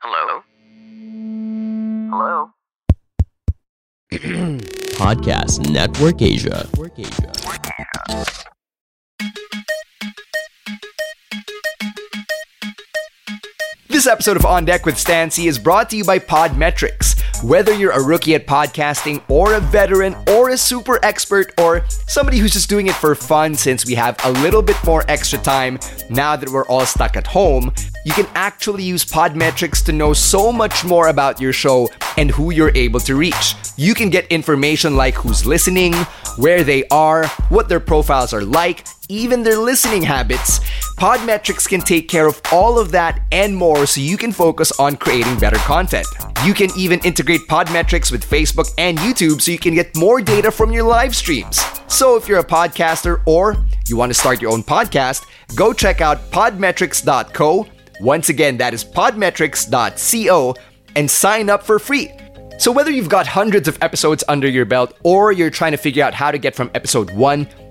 [0.00, 0.42] Hello?
[2.10, 2.50] Hello?
[4.98, 6.68] Podcast Network Asia.
[6.70, 7.32] Network Asia.
[13.88, 17.18] This episode of On Deck with Stancy is brought to you by Podmetrics.
[17.42, 22.38] Whether you're a rookie at podcasting, or a veteran, or a super expert, or somebody
[22.38, 25.78] who's just doing it for fun since we have a little bit more extra time
[26.10, 27.72] now that we're all stuck at home,
[28.04, 32.50] you can actually use Podmetrics to know so much more about your show and who
[32.50, 33.54] you're able to reach.
[33.76, 35.92] You can get information like who's listening,
[36.36, 40.60] where they are, what their profiles are like, even their listening habits.
[40.98, 44.96] Podmetrics can take care of all of that and more so you can focus on
[44.96, 46.06] creating better content.
[46.44, 50.35] You can even integrate Podmetrics with Facebook and YouTube so you can get more data
[50.44, 51.60] from your live streams.
[51.88, 53.56] So if you're a podcaster or
[53.86, 57.66] you want to start your own podcast, go check out podmetrics.co.
[58.00, 60.54] Once again, that is podmetrics.co
[60.94, 62.10] and sign up for free.
[62.58, 66.04] So, whether you've got hundreds of episodes under your belt or you're trying to figure
[66.04, 67.48] out how to get from episode 1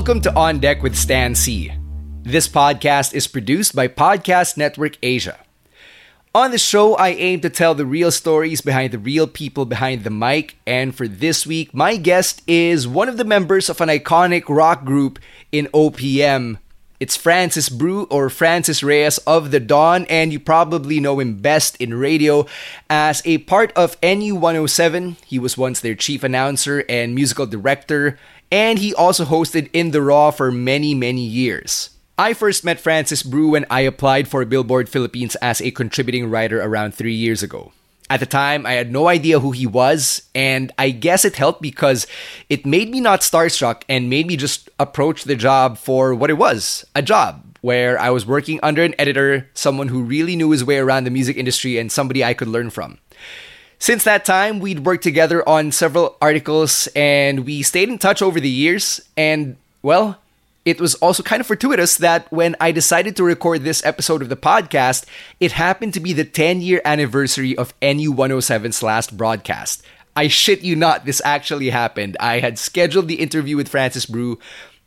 [0.00, 1.70] Welcome to On Deck with Stan C.
[2.22, 5.38] This podcast is produced by Podcast Network Asia.
[6.34, 10.02] On the show, I aim to tell the real stories behind the real people behind
[10.02, 13.90] the mic, and for this week, my guest is one of the members of an
[13.90, 15.18] iconic rock group
[15.52, 16.56] in OPM.
[16.98, 21.76] It's Francis Brew or Francis Reyes of The Dawn, and you probably know him best
[21.76, 22.46] in radio
[22.88, 25.16] as a part of NU107.
[25.26, 28.18] He was once their chief announcer and musical director,
[28.50, 31.90] and he also hosted In the Raw for many, many years.
[32.18, 36.60] I first met Francis Brew when I applied for Billboard Philippines as a contributing writer
[36.60, 37.72] around three years ago.
[38.10, 41.62] At the time, I had no idea who he was, and I guess it helped
[41.62, 42.08] because
[42.48, 46.34] it made me not starstruck and made me just approach the job for what it
[46.34, 50.64] was a job where I was working under an editor, someone who really knew his
[50.64, 52.98] way around the music industry, and somebody I could learn from.
[53.80, 58.38] Since that time, we'd worked together on several articles and we stayed in touch over
[58.38, 59.00] the years.
[59.16, 60.20] And, well,
[60.66, 64.28] it was also kind of fortuitous that when I decided to record this episode of
[64.28, 65.06] the podcast,
[65.40, 69.82] it happened to be the 10 year anniversary of NU107's last broadcast.
[70.14, 72.18] I shit you not, this actually happened.
[72.20, 74.38] I had scheduled the interview with Francis Brew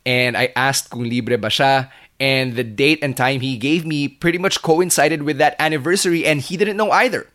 [0.06, 4.08] and I asked kung libre ba siya and the date and time he gave me
[4.08, 7.28] pretty much coincided with that anniversary, and he didn't know either.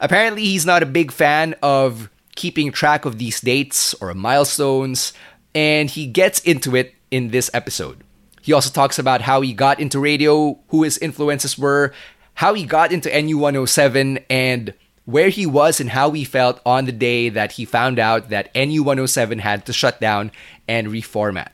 [0.00, 5.12] Apparently, he's not a big fan of keeping track of these dates or milestones,
[5.54, 8.02] and he gets into it in this episode.
[8.40, 11.92] He also talks about how he got into radio, who his influences were,
[12.34, 16.92] how he got into NU107, and where he was and how he felt on the
[16.92, 20.30] day that he found out that NU107 had to shut down
[20.66, 21.48] and reformat.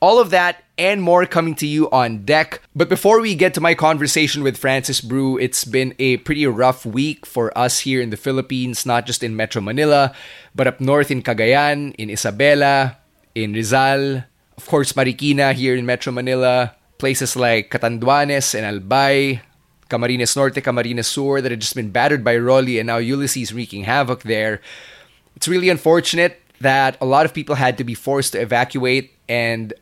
[0.00, 2.60] All of that and more coming to you on deck.
[2.74, 6.84] But before we get to my conversation with Francis Brew, it's been a pretty rough
[6.84, 10.14] week for us here in the Philippines, not just in Metro Manila,
[10.54, 12.96] but up north in Cagayan, in Isabela,
[13.34, 14.24] in Rizal,
[14.56, 19.40] of course, Marikina here in Metro Manila, places like Catanduanes and Albay,
[19.88, 23.84] Camarines Norte, Camarines Sur that had just been battered by Rolly and now Ulysses wreaking
[23.84, 24.60] havoc there.
[25.36, 29.72] It's really unfortunate that a lot of people had to be forced to evacuate and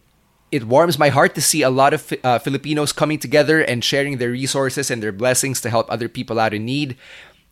[0.55, 4.19] it warms my heart to see a lot of uh, Filipinos coming together and sharing
[4.19, 6.97] their resources and their blessings to help other people out in need.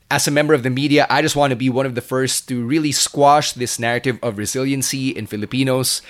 [0.09, 2.47] As a member of the media, I just want to be one of the first
[2.47, 6.01] to really squash this narrative of resiliency in Filipinos.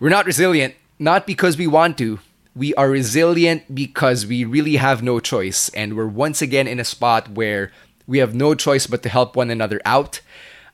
[0.00, 2.18] We're not resilient, not because we want to.
[2.56, 5.68] We are resilient because we really have no choice.
[5.76, 7.72] And we're once again in a spot where
[8.06, 10.22] we have no choice but to help one another out.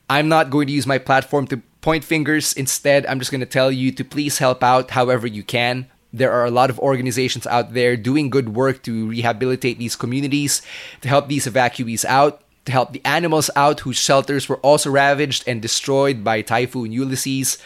[0.08, 2.54] I'm not going to use my platform to point fingers.
[2.54, 5.86] Instead, I'm just going to tell you to please help out however you can.
[6.14, 10.62] There are a lot of organizations out there doing good work to rehabilitate these communities,
[11.02, 15.44] to help these evacuees out, to help the animals out whose shelters were also ravaged
[15.46, 17.58] and destroyed by Typhoon Ulysses.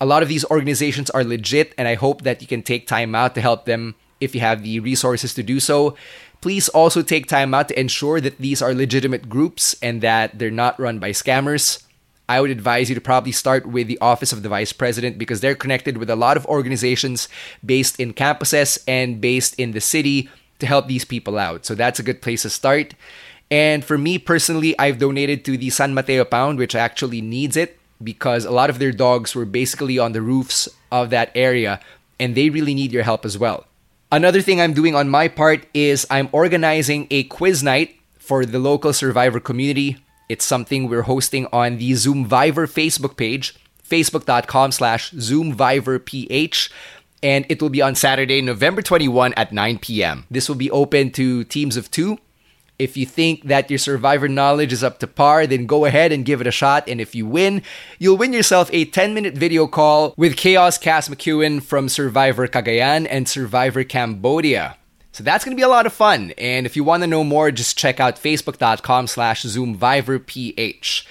[0.00, 3.16] A lot of these organizations are legit, and I hope that you can take time
[3.16, 5.96] out to help them if you have the resources to do so.
[6.40, 10.52] Please also take time out to ensure that these are legitimate groups and that they're
[10.52, 11.82] not run by scammers.
[12.28, 15.40] I would advise you to probably start with the Office of the Vice President because
[15.40, 17.28] they're connected with a lot of organizations
[17.64, 20.28] based in campuses and based in the city
[20.58, 21.66] to help these people out.
[21.66, 22.94] So that's a good place to start.
[23.50, 27.78] And for me personally, I've donated to the San Mateo Pound, which actually needs it
[28.02, 31.80] because a lot of their dogs were basically on the roofs of that area
[32.18, 33.66] and they really need your help as well.
[34.10, 38.58] Another thing I'm doing on my part is I'm organizing a quiz night for the
[38.58, 39.98] local survivor community.
[40.28, 43.54] It's something we're hosting on the Zoomvivor Facebook page,
[43.88, 46.70] facebook.com slash zoomvivorph.
[47.22, 50.26] And it will be on Saturday, November 21 at 9 p.m.
[50.30, 52.18] This will be open to teams of two
[52.78, 56.24] if you think that your survivor knowledge is up to par, then go ahead and
[56.24, 56.88] give it a shot.
[56.88, 57.62] And if you win,
[57.98, 63.06] you'll win yourself a 10 minute video call with Chaos Kass McQuillen from Survivor Cagayan
[63.08, 64.76] and Survivor Cambodia.
[65.16, 66.34] So that's going to be a lot of fun.
[66.36, 71.06] And if you want to know more, just check out facebook.com slash zoomvivorph.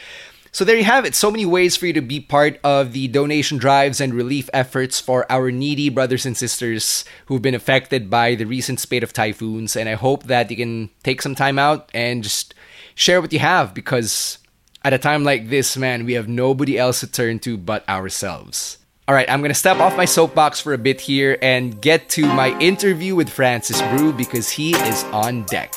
[0.51, 1.15] So there you have it.
[1.15, 4.99] So many ways for you to be part of the donation drives and relief efforts
[4.99, 9.75] for our needy brothers and sisters who've been affected by the recent spate of typhoons.
[9.75, 12.53] And I hope that you can take some time out and just
[12.93, 14.37] share what you have because
[14.83, 18.77] at a time like this, man, we have nobody else to turn to but ourselves.
[19.07, 22.09] All right, I'm going to step off my soapbox for a bit here and get
[22.09, 25.75] to my interview with Francis Brew because he is on deck.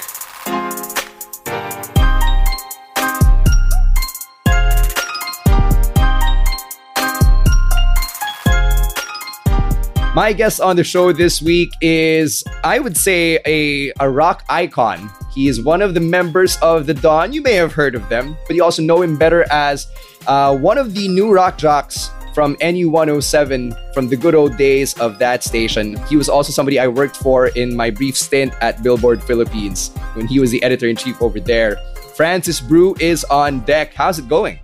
[10.14, 15.10] My guest on the show this week is, I would say, a, a rock icon.
[15.34, 17.34] He is one of the members of the Dawn.
[17.34, 19.86] You may have heard of them, but you also know him better as
[20.26, 25.18] uh, one of the new rock jocks from NU107 from the good old days of
[25.18, 25.96] that station.
[26.06, 30.28] He was also somebody I worked for in my brief stint at Billboard Philippines when
[30.28, 31.78] he was the editor in chief over there.
[32.14, 33.92] Francis Brew is on deck.
[33.92, 34.60] How's it going?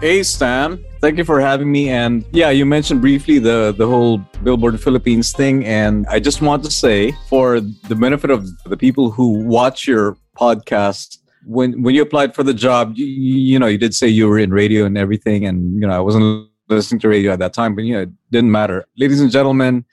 [0.00, 0.78] Hey, Stan.
[1.00, 1.88] Thank you for having me.
[1.88, 5.64] And yeah, you mentioned briefly the, the whole Billboard Philippines thing.
[5.64, 10.16] And I just want to say, for the benefit of the people who watch your
[10.38, 14.28] podcast, when when you applied for the job, you, you know, you did say you
[14.28, 15.44] were in radio and everything.
[15.44, 18.10] And, you know, I wasn't listening to radio at that time, but, you know, it
[18.30, 18.86] didn't matter.
[18.96, 19.84] Ladies and gentlemen,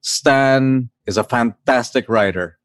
[0.00, 2.58] Stan is a fantastic writer.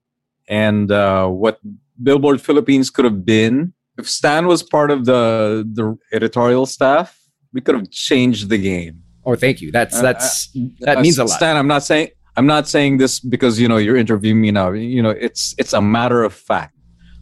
[0.47, 1.59] And uh, what
[2.01, 7.17] Billboard Philippines could have been if Stan was part of the the editorial staff,
[7.53, 9.03] we could have changed the game.
[9.25, 9.71] Oh, thank you.
[9.71, 11.37] That's uh, that's uh, that uh, means a lot.
[11.37, 14.71] Stan, I'm not saying I'm not saying this because you know you're interviewing me now.
[14.71, 16.75] You know, it's it's a matter of fact.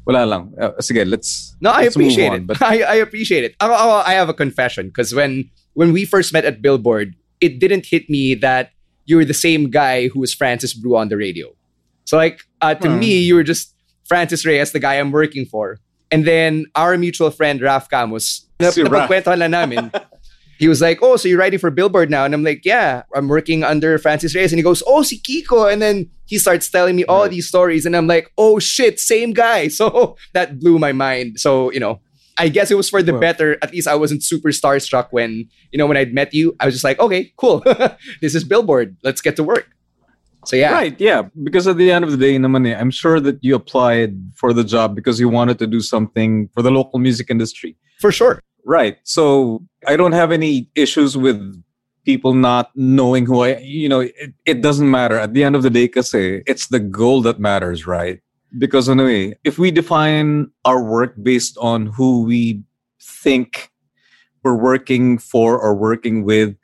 [0.06, 0.54] Wala lang.
[0.60, 1.56] Uh, sige, let's.
[1.62, 2.48] No, I let's appreciate on, it.
[2.48, 3.56] But I, I appreciate it.
[3.60, 7.86] I, I have a confession because when when we first met at Billboard, it didn't
[7.86, 8.72] hit me that
[9.06, 11.48] you were the same guy who was Francis Brew on the radio.
[12.06, 13.00] So like uh, to hmm.
[13.00, 13.74] me, you were just
[14.06, 15.80] Francis Reyes, the guy I'm working for.
[16.12, 19.92] And then our mutual friend Raf Camus, si namin.
[20.60, 23.28] he was like, "Oh, so you're writing for Billboard now?" And I'm like, "Yeah, I'm
[23.28, 26.96] working under Francis Reyes." And he goes, "Oh, si Kiko." And then he starts telling
[26.96, 27.32] me all right.
[27.32, 31.40] these stories, and I'm like, "Oh shit, same guy." So that blew my mind.
[31.40, 32.02] So you know,
[32.40, 33.58] I guess it was for the well, better.
[33.62, 36.56] At least I wasn't super starstruck when you know when I'd met you.
[36.60, 37.62] I was just like, "Okay, cool.
[38.22, 38.96] this is Billboard.
[39.04, 39.68] Let's get to work."
[40.46, 41.24] So yeah, right, yeah.
[41.44, 44.54] Because at the end of the day, naman eh, I'm sure that you applied for
[44.54, 47.76] the job because you wanted to do something for the local music industry.
[48.00, 48.42] For sure.
[48.66, 48.98] Right.
[49.04, 51.40] So I don't have any issues with
[52.06, 55.20] people not knowing who I, you know, it, it doesn't matter.
[55.20, 58.22] At the end of the day, because it's the goal that matters, right?
[58.58, 62.64] Because anyway, if we define our work based on who we
[63.02, 63.72] think
[64.44, 66.56] we're working for or working with,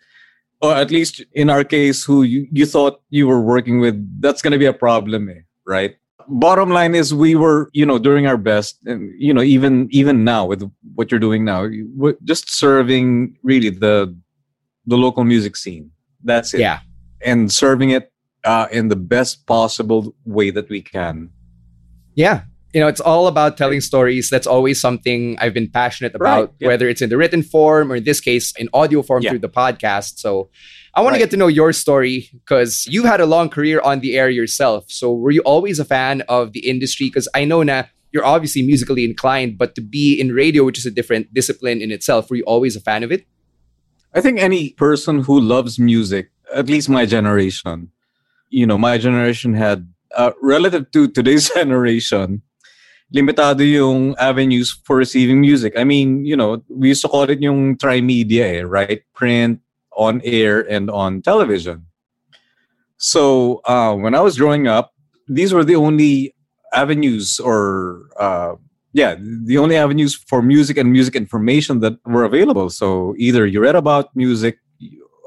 [0.62, 4.42] or at least in our case, who you, you thought you were working with, that's
[4.42, 5.96] going to be a problem, eh, right?
[6.28, 10.24] bottom line is we were you know doing our best and you know even even
[10.24, 11.70] now with what you're doing now
[12.24, 14.12] just serving really the
[14.86, 15.92] the local music scene.
[16.24, 16.60] That's it.
[16.60, 16.80] Yeah.
[17.22, 18.12] And serving it
[18.44, 21.32] uh, in the best possible way that we can
[22.16, 22.42] yeah
[22.74, 24.30] you know, it's all about telling stories.
[24.30, 26.68] That's always something I've been passionate about, Right, yeah.
[26.68, 29.30] whether it's in the written form or in this case, in audio form Yeah.
[29.30, 30.20] through the podcast.
[30.20, 30.50] So
[30.94, 34.02] I want to get to know your story because you've had a long career on
[34.02, 34.84] the air yourself.
[34.90, 37.06] So were you always a fan of the industry?
[37.08, 40.86] Because I know now you're obviously musically inclined, but to be in radio, which is
[40.86, 43.26] a different discipline in itself, were you always a fan of it?
[44.14, 47.92] I think any person who loves music, at least my generation,
[48.50, 52.42] you know, my generation had, uh, relative to today's generation,
[53.14, 55.74] limitado yung avenues for receiving music.
[55.78, 59.02] I mean, you know, we used to call it yung tri-media, eh, right?
[59.14, 59.60] Print,
[59.96, 61.86] on air, and on television.
[62.98, 64.94] So uh, when I was growing up,
[65.28, 66.36] these were the only
[66.74, 68.56] avenues or uh,
[68.94, 72.70] yeah, the only avenues for music and music information that were available.
[72.70, 74.58] So either you read about music,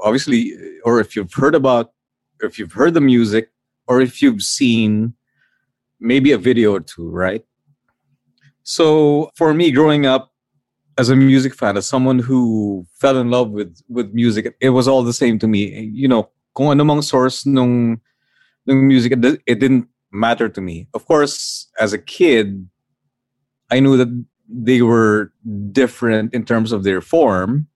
[0.03, 0.55] obviously,
[0.85, 1.93] or if you've heard about,
[2.41, 3.51] if you've heard the music,
[3.89, 5.15] or if you've seen
[5.99, 7.45] maybe a video or two, right?
[8.63, 10.31] So for me, growing up
[10.99, 14.87] as a music fan, as someone who fell in love with with music, it was
[14.87, 15.91] all the same to me.
[15.93, 18.01] You know, kung ano mang source nung,
[18.67, 20.89] nung music, it didn't matter to me.
[20.93, 22.69] Of course, as a kid,
[23.71, 24.13] I knew that
[24.49, 25.33] they were
[25.73, 27.69] different in terms of their form.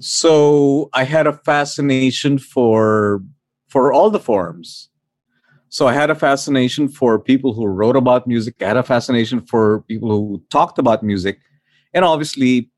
[0.00, 3.20] So I had a fascination for
[3.68, 4.88] for all the forms.
[5.70, 8.54] So I had a fascination for people who wrote about music.
[8.62, 11.40] I had a fascination for people who talked about music.
[11.92, 12.70] And obviously,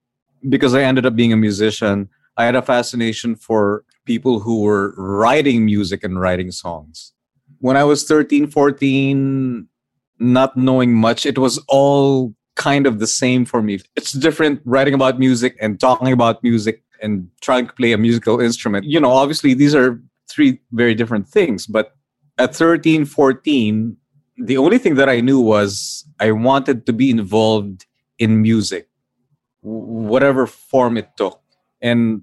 [0.48, 4.94] because I ended up being a musician, I had a fascination for people who were
[4.96, 7.12] writing music and writing songs.
[7.58, 9.68] When I was 13, 14,
[10.18, 13.78] not knowing much, it was all kind of the same for me.
[13.96, 18.40] It's different writing about music and talking about music and trying to play a musical
[18.40, 18.84] instrument.
[18.84, 21.66] You know, obviously, these are three very different things.
[21.66, 21.94] But
[22.40, 23.96] at 13, 14,
[24.38, 27.84] the only thing that I knew was I wanted to be involved
[28.18, 28.88] in music,
[29.60, 31.40] whatever form it took.
[31.82, 32.22] And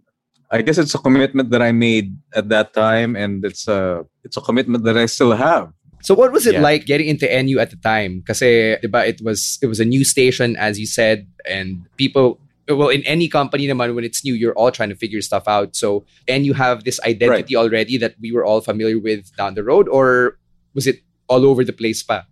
[0.49, 4.37] I guess it's a commitment that I made at that time, and it's a it's
[4.37, 5.71] a commitment that I still have.
[6.01, 6.61] So what was it Yeah.
[6.61, 8.19] like getting into NU at the time?
[8.19, 12.39] Because eh, di it was it was a new station as you said and people
[12.69, 15.75] well in any company naman when it's new you're all trying to figure stuff out.
[15.75, 19.63] So and you have this identity already that we were all familiar with down the
[19.63, 20.37] road or
[20.73, 22.23] was it all over the place pa?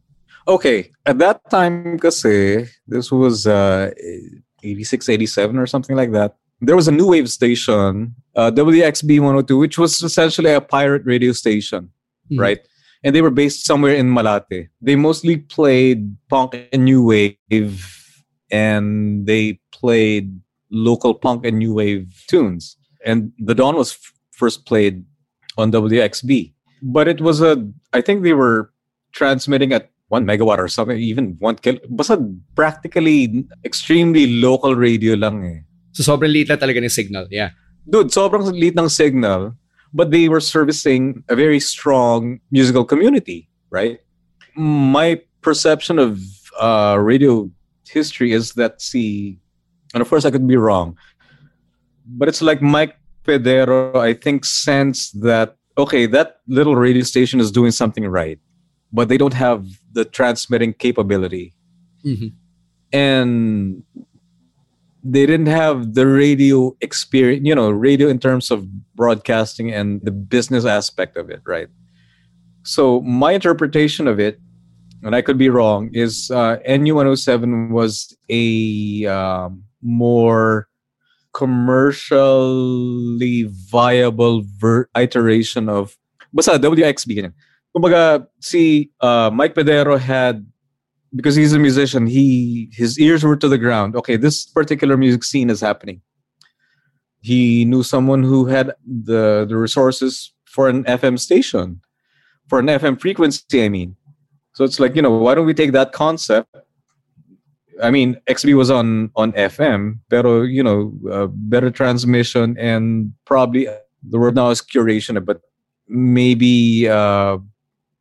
[0.48, 3.90] Okay, at that time, kasi this was uh,
[4.62, 6.36] 86, 87 or something like that.
[6.62, 11.32] There was a new wave station, uh, WXB 102, which was essentially a pirate radio
[11.34, 11.90] station,
[12.32, 12.40] Mhm.
[12.40, 12.60] right?
[13.04, 14.70] And they were based somewhere in Malate.
[14.82, 17.82] They mostly played punk and new wave,
[18.52, 20.40] and they played
[20.72, 22.78] local punk and new wave tunes.
[23.06, 25.06] And The Dawn was f- first played
[25.58, 26.54] on WXB.
[26.82, 28.72] But it was a, I think they were
[29.14, 31.78] transmitting at one megawatt or something, even one kil.
[31.90, 32.22] Basta
[32.56, 35.60] practically extremely local radio lang eh.
[35.94, 37.28] So sobrang liit na talaga ng signal.
[37.32, 37.52] Yeah.
[37.90, 39.56] Dude, sobrang liit ng signal,
[39.94, 44.00] but they were servicing a very strong musical community, right?
[44.56, 46.20] My perception of
[46.60, 47.50] uh, radio
[47.90, 49.38] history is that see,
[49.94, 50.98] and of course I could be wrong,
[52.08, 57.52] but it's like Mike Pedero, I think, sensed that okay, that little radio station is
[57.52, 58.40] doing something right,
[58.94, 61.54] but they don't have the transmitting capability
[62.06, 62.32] Mhm.
[62.94, 63.84] and
[65.04, 68.66] they didn't have the radio experience, you know, radio in terms of
[68.96, 71.68] broadcasting and the business aspect of it, right?
[72.64, 74.40] So my interpretation of it,
[75.06, 80.68] and I could be wrong, is uh, NU107 was a um, more
[81.32, 85.96] commercially viable ver- iteration of
[86.34, 87.34] basta WXB ganyan.
[87.76, 90.44] Kumbaga, si uh, Mike Pedero had
[91.16, 93.96] because he's a musician, he his ears were to the ground.
[93.96, 96.02] Okay, this particular music scene is happening.
[97.22, 101.82] He knew someone who had the the resources for an FM station,
[102.50, 103.64] for an FM frequency.
[103.64, 103.96] I mean,
[104.56, 106.56] so it's like you know, why don't we take that concept?
[107.84, 113.68] I mean, XB was on on FM, pero you know, uh, better transmission and probably
[114.02, 115.42] the word now is curation, but
[115.90, 117.38] maybe uh,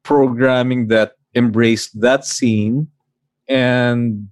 [0.05, 2.87] programming that embraced that scene
[3.49, 4.29] and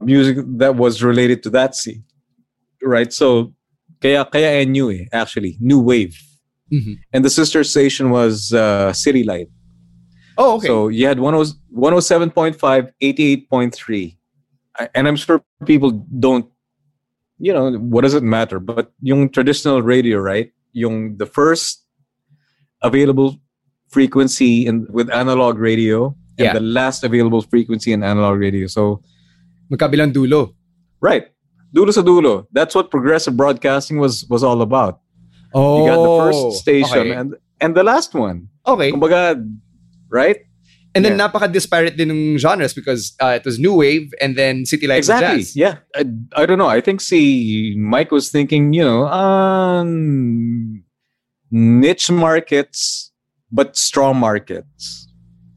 [0.00, 2.04] music that was related to that scene.
[2.82, 3.10] Right?
[3.12, 3.54] So
[4.02, 6.20] kaya kaya NU eh, actually, new wave.
[6.70, 6.98] Mhm.
[7.12, 9.48] And the sister station was uh, City Light.
[10.38, 10.66] Oh, okay.
[10.66, 14.16] So you had 10 107.5, 88.3.
[14.94, 16.46] And I'm sure people don't,
[17.38, 18.60] you know, what does it matter?
[18.60, 20.52] But yung traditional radio, right?
[20.72, 21.84] Yung the first
[22.82, 23.40] available
[23.88, 26.52] frequency in with analog radio and Yeah.
[26.52, 28.66] the last available frequency in analog radio.
[28.66, 29.00] So
[29.72, 30.54] Magkabilang dulo.
[31.00, 31.26] right,
[31.74, 32.46] dulo sa dulo.
[32.52, 35.00] That's what progressive broadcasting was was all about.
[35.54, 35.82] Oh.
[35.82, 37.12] You got the first oh, station okay.
[37.18, 38.46] and and the last one.
[38.66, 38.92] Okay.
[38.92, 39.34] Kumbaga,
[40.10, 40.38] right?
[40.94, 41.28] And then Yeah.
[41.28, 45.44] napaka-disparate din ng genres because uh, it was new wave and then city life exactly.
[45.44, 45.52] jazz.
[45.54, 45.84] Yeah.
[45.94, 46.68] I, I don't know.
[46.72, 50.82] I think see Mike was thinking, you know, um,
[51.50, 53.12] niche markets
[53.52, 55.06] but strong markets.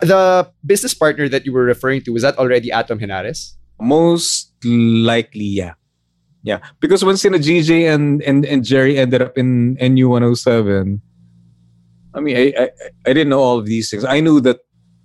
[0.02, 3.56] The business partner that you were referring to was that already Atom Henares?
[3.80, 5.74] Most likely, yeah.
[6.44, 6.60] Yeah.
[6.80, 11.00] Because when Sina GJ and, and, and Jerry ended up in NU107,
[12.20, 12.70] I mean, I, I,
[13.08, 14.04] I didn't know all of these things.
[14.04, 14.60] I knew that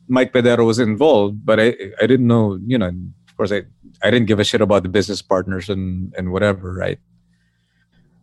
[0.09, 3.63] Mike Pedero was involved, but I, I didn't know, you know, of course, I,
[4.03, 6.99] I didn't give a shit about the business partners and, and whatever, right?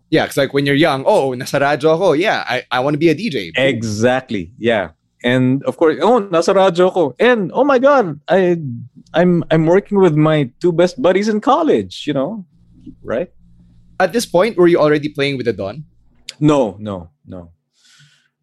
[0.10, 2.10] Yeah, because like when you're young, oh, nasa radyo ako.
[2.10, 3.52] Oh, yeah, I, I want to be a DJ.
[3.56, 4.52] Exactly.
[4.58, 4.92] Yeah.
[5.24, 7.02] And of course, oh, nasa radyo ko.
[7.02, 8.58] Oh, and oh my god, I
[9.14, 12.44] I'm I'm working with my two best buddies in college, you know.
[13.02, 13.32] Right?
[14.02, 15.86] At this point, were you already playing with the Dawn?
[16.42, 17.52] No, no, no.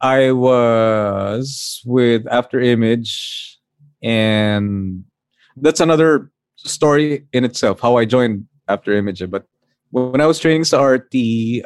[0.00, 3.58] I was with After Image
[4.02, 5.04] and
[5.56, 9.44] that's another story in itself how I joined After Image, but
[9.90, 11.14] when I was training sa RT,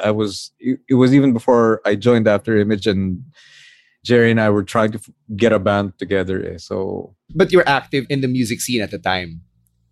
[0.02, 3.22] I was it, it was even before I joined After Image and
[4.04, 5.00] Jerry and I were trying to
[5.36, 6.42] get a band together.
[6.46, 6.58] eh.
[6.58, 9.42] So But you were active in the music scene at the time.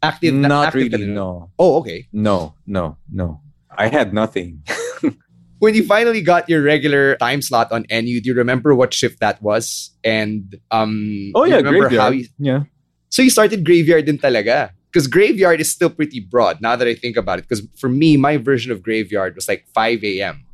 [0.03, 1.07] Active, not active really.
[1.07, 2.07] No, Oh, okay.
[2.13, 3.41] no, no, no.
[3.77, 4.63] I had nothing.
[5.61, 9.21] When you finally got your regular time slot on NU, do you remember what shift
[9.21, 9.93] that was?
[10.03, 12.01] And um, Oh yeah, remember graveyard.
[12.01, 12.61] how you, yeah.
[13.11, 14.73] So you started graveyard in talaga.
[14.91, 17.43] Because graveyard is still pretty broad now that I think about it.
[17.47, 20.47] Because for me, my version of graveyard was like 5 a.m.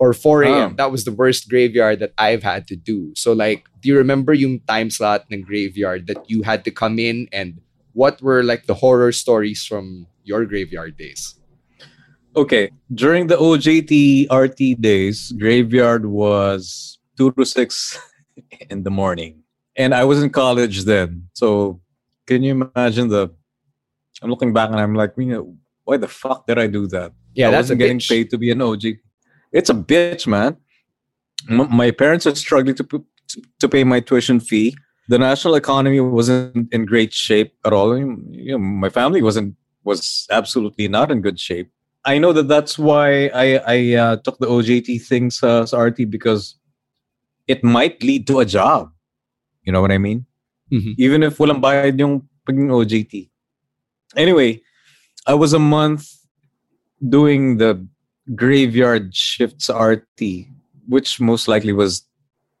[0.00, 0.72] or 4 a.m.
[0.72, 0.74] Oh.
[0.74, 3.12] That was the worst graveyard that I've had to do.
[3.14, 6.98] So like, do you remember yung time slot ng graveyard that you had to come
[6.98, 7.60] in and
[7.92, 11.38] what were like the horror stories from your graveyard days?
[12.34, 17.98] Okay, during the OJT RT days, graveyard was two to six
[18.70, 19.42] in the morning,
[19.76, 21.28] and I was in college then.
[21.34, 21.80] So,
[22.26, 23.30] can you imagine the?
[24.22, 27.12] I'm looking back and I'm like, you know, why the fuck did I do that?
[27.34, 28.08] Yeah, I that's a wasn't getting bitch.
[28.08, 28.84] paid to be an OG.
[29.52, 30.56] It's a bitch, man.
[31.50, 33.06] M- my parents are struggling to to-
[33.60, 34.74] to pay my tuition fee.
[35.08, 37.96] The national economy wasn't in great shape at all.
[37.98, 41.70] You know, my family wasn't was absolutely not in good shape.
[42.04, 46.10] I know that that's why I I uh, took the OJT thing sa, sa RT
[46.10, 46.56] because
[47.46, 48.90] it might lead to a job.
[49.62, 50.26] You know what I mean?
[50.72, 50.94] Mhm.
[50.98, 53.30] Even if walang bayad yung OJT.
[54.16, 54.60] Anyway,
[55.26, 56.10] I was a month
[57.08, 57.86] doing the
[58.34, 60.46] graveyard shifts RT,
[60.88, 62.02] which most likely was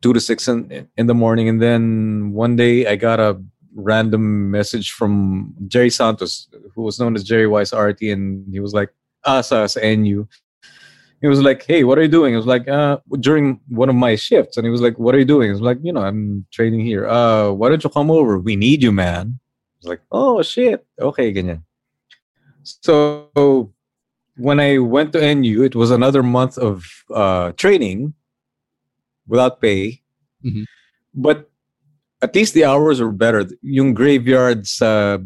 [0.02, 1.48] two to six in, in the morning.
[1.48, 3.40] And then one day I got a
[3.74, 8.74] random message from Jerry Santos, who was known as Jerry Wise RT, and he was
[8.74, 8.90] like,
[9.24, 10.26] ah, sa, sa NU.
[11.20, 12.34] He was like, hey, what are you doing?
[12.34, 14.56] I was like, uh, during one of my shifts.
[14.56, 15.50] And he was like, what are you doing?
[15.50, 17.06] I was like, you know, I'm training here.
[17.06, 18.38] Uh, why don't you come over?
[18.38, 19.38] We need you, man.
[19.38, 20.84] I was like, oh, shit.
[21.00, 21.62] Okay, ganyan.
[22.64, 23.72] So
[24.36, 28.14] when I went to NU, it was another month of uh, training
[29.26, 30.02] without pay.
[30.44, 30.64] Mhm.
[31.14, 31.50] But
[32.20, 33.46] at least the hours were better.
[33.62, 35.18] Yung graveyards, uh,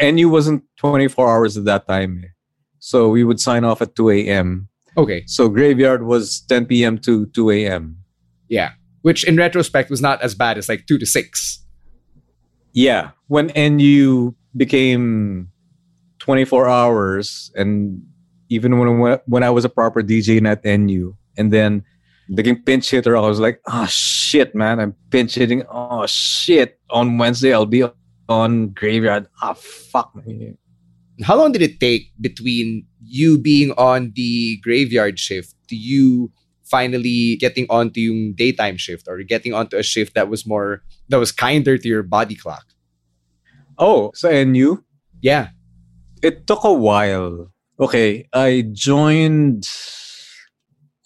[0.00, 2.24] NU wasn't 24 hours at that time.
[2.86, 4.68] So we would sign off at 2 a.m.
[4.96, 6.98] Okay, So graveyard was 10 p.m.
[6.98, 7.98] to 2 a.m.
[8.48, 8.70] yeah.
[9.02, 11.64] Which in retrospect was not as bad as like two to six.
[12.72, 15.50] Yeah, when NU became
[16.18, 18.02] 24 hours, and
[18.50, 21.84] even when when I was a proper DJ at NU, and then
[22.34, 25.62] became pinch hitter, I was like, oh shit, man, I'm pinch hitting.
[25.70, 27.84] Oh shit, on Wednesday I'll be
[28.28, 29.28] on graveyard.
[29.42, 30.14] Ah fuck.
[30.14, 30.58] man.
[31.22, 36.30] How long did it take between you being on the graveyard shift to you
[36.64, 41.16] finally getting onto yung daytime shift or getting onto a shift that was more that
[41.18, 42.66] was kinder to your body clock?
[43.78, 44.82] Oh, so NU,
[45.22, 45.50] Yeah.
[46.22, 47.52] it took a while.
[47.78, 49.68] Okay, I joined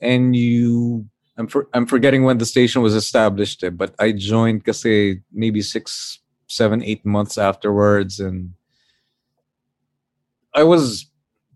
[0.01, 1.05] NU.
[1.37, 5.63] I'm for, I'm forgetting when the station was established, eh, but I joined kasi maybe
[5.63, 8.53] six, seven, eight months afterwards, and
[10.55, 11.07] I was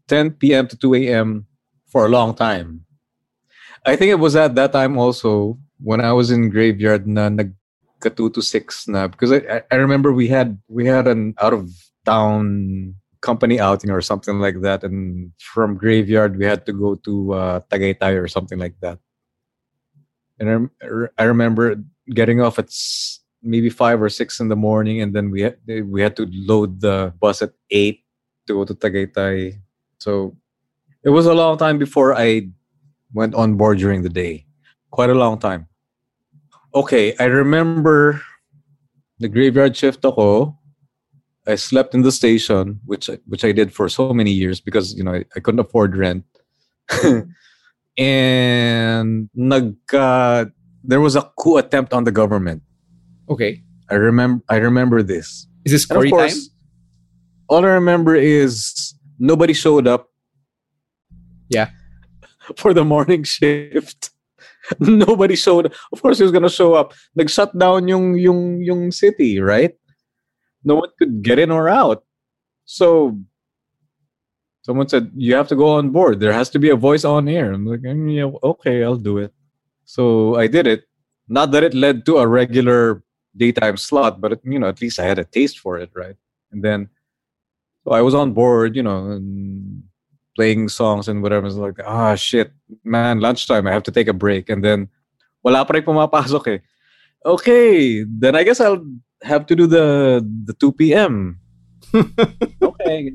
[0.09, 0.69] 10 p.m.
[0.69, 1.47] to 2 a.m.
[1.87, 2.85] for a long time.
[3.87, 8.09] I think it was at that time also when I was in graveyard na nagka
[8.17, 11.69] 2 to 6 na because I, I- remember we had we had an out of
[12.05, 17.33] town company outing or something like that and from graveyard we had to go to
[17.33, 18.99] uh, Tagaytay or something like that.
[20.39, 21.77] And I, I remember
[22.13, 22.69] getting off at
[23.43, 25.57] maybe five or six in the morning, and then we had,
[25.89, 28.04] we had to load the bus at eight
[28.47, 29.59] to go to Tagaytay.
[29.99, 30.37] So
[31.03, 32.49] it was a long time before I
[33.13, 34.47] went on board during the day.
[34.91, 35.69] Quite a long time.
[36.75, 38.21] Okay, I remember
[39.19, 40.59] the graveyard shift ako.
[41.47, 44.95] I slept in the station, which I, which I did for so many years because
[44.95, 46.25] you know I, I couldn't afford rent.
[47.99, 50.51] and nagka,
[50.83, 52.63] there was a coup attempt on the government.
[53.29, 53.63] Okay.
[53.91, 55.47] I remember I remember this.
[55.65, 56.31] Is this story time?
[57.49, 60.09] All I remember is nobody showed up.
[61.49, 61.71] Yeah.
[62.57, 64.11] For the morning shift.
[64.81, 65.73] nobody showed up.
[65.93, 66.95] Of course, he was gonna show up.
[67.15, 69.75] Like shut down yung yung yung city, right?
[70.65, 72.05] No one could get in or out.
[72.65, 73.19] So
[74.63, 76.21] someone said you have to go on board.
[76.21, 77.53] There has to be a voice on air.
[77.53, 79.33] I'm like, "Mm, yeah, okay, I'll do it.
[79.85, 80.85] So I did it.
[81.29, 83.03] Not that it led to a regular
[83.37, 86.17] daytime slot, but you know, at least I had a taste for it, right?
[86.53, 86.89] And then
[87.85, 89.83] so I was on board, you know, and
[90.37, 91.47] playing songs and whatever.
[91.47, 93.67] It's like, ah, shit, man, lunchtime.
[93.67, 94.49] I have to take a break.
[94.49, 94.89] And then,
[95.45, 96.59] wala pa rin pumapasok eh.
[97.25, 98.85] Okay, then I guess I'll
[99.23, 101.41] have to do the the 2 p.m.
[102.63, 103.13] okay.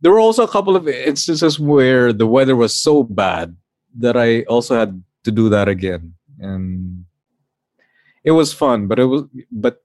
[0.00, 3.56] There were also a couple of instances where the weather was so bad
[3.96, 6.14] that I also had to do that again.
[6.38, 7.04] And
[8.24, 9.80] it was fun, but it was but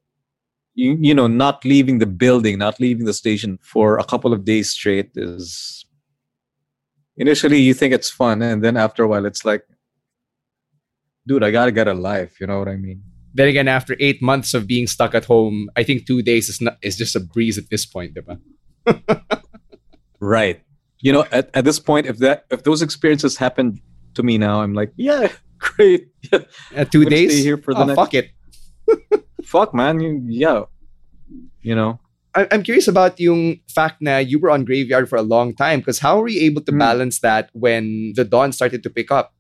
[0.82, 4.44] you, you know, not leaving the building, not leaving the station for a couple of
[4.44, 5.86] days straight is
[7.18, 9.64] initially you think it's fun and then after a while it's like
[11.28, 13.04] dude, I gotta get a life, you know what I mean?
[13.34, 16.60] Then again, after eight months of being stuck at home, I think two days is
[16.60, 18.40] not is just a breeze at this point, diba?
[20.20, 20.62] Right.
[21.00, 23.82] You know, at, at this point, if that if those experiences happen
[24.16, 26.08] to me now, I'm like, yeah, great.
[26.32, 26.40] Yeah.
[26.76, 27.32] Uh, 2 I'm days.
[27.34, 28.30] stay here for the oh, next- fuck it.
[29.52, 30.64] Fuck man, you, yeah.
[31.62, 32.00] You know.
[32.34, 35.84] I- I'm curious about yung fact na you were on graveyard for a long time
[35.84, 36.80] because how were you able to Hmm.
[36.80, 39.36] balance that when the dawn started to pick up?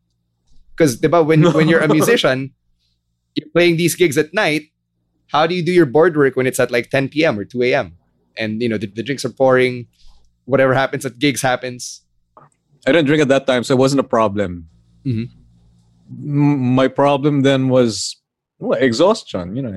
[0.75, 2.51] Because when when you're a musician,
[3.35, 4.67] you're playing these gigs at night.
[5.31, 7.39] How do you do your board work when it's at like 10 p.m.
[7.39, 7.95] or 2 a.m.
[8.35, 9.87] and you know the, the drinks are pouring,
[10.43, 12.03] whatever happens at gigs happens.
[12.83, 14.67] I didn't drink at that time, so it wasn't a problem.
[15.07, 15.31] Mhm.
[16.11, 18.19] M- My problem then was
[18.61, 19.73] well, exhaustion, you know.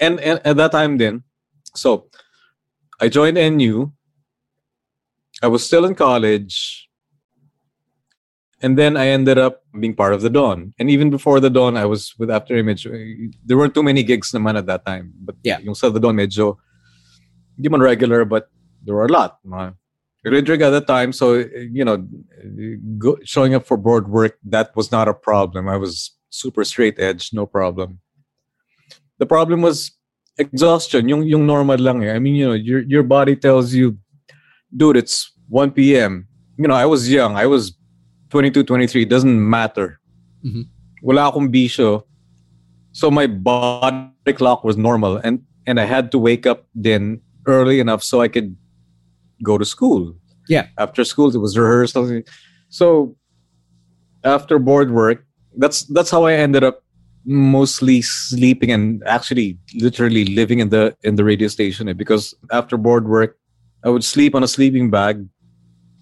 [0.00, 1.22] And, and at that time then,
[1.74, 2.06] so
[3.00, 3.92] I joined NU.
[5.42, 6.88] I was still in college.
[8.62, 10.72] And then I ended up being part of the Dawn.
[10.78, 12.86] And even before the Dawn, I was with After Image.
[13.44, 15.12] There weren't too many gigs naman at that time.
[15.18, 15.58] But Yeah.
[15.58, 16.58] yung sa the Dawn medyo,
[17.56, 18.48] hindi man regular, but
[18.84, 19.38] there were a lot.
[19.44, 19.74] Mga
[20.44, 21.42] drink at the time, so
[21.74, 22.06] you know,
[22.98, 25.68] go, showing up for board work that was not a problem.
[25.68, 28.00] I was super straight edge, no problem.
[29.20, 29.92] The problem was
[30.38, 31.08] exhaustion.
[31.08, 32.10] Yung yung normal lang eh.
[32.10, 33.98] I mean, you know, your your body tells you,
[34.74, 36.26] dude, it's 1 p.m.
[36.58, 37.36] You know, I was young.
[37.36, 37.76] I was
[38.30, 39.02] 22, 23.
[39.02, 40.00] It doesn't matter.
[40.42, 40.66] Mhm.
[41.04, 42.02] Wala akong bisyo.
[42.92, 47.78] So my body clock was normal, and and I had to wake up then early
[47.78, 48.56] enough so I could
[49.44, 50.16] go to school.
[50.48, 50.66] Yeah.
[50.78, 52.22] After school, it was rehearsal.
[52.68, 53.16] So
[54.24, 56.82] after board work, that's that's how I ended up
[57.24, 63.08] mostly sleeping and actually literally living in the in the radio station because after board
[63.08, 63.38] work,
[63.84, 65.26] I would sleep on a sleeping bag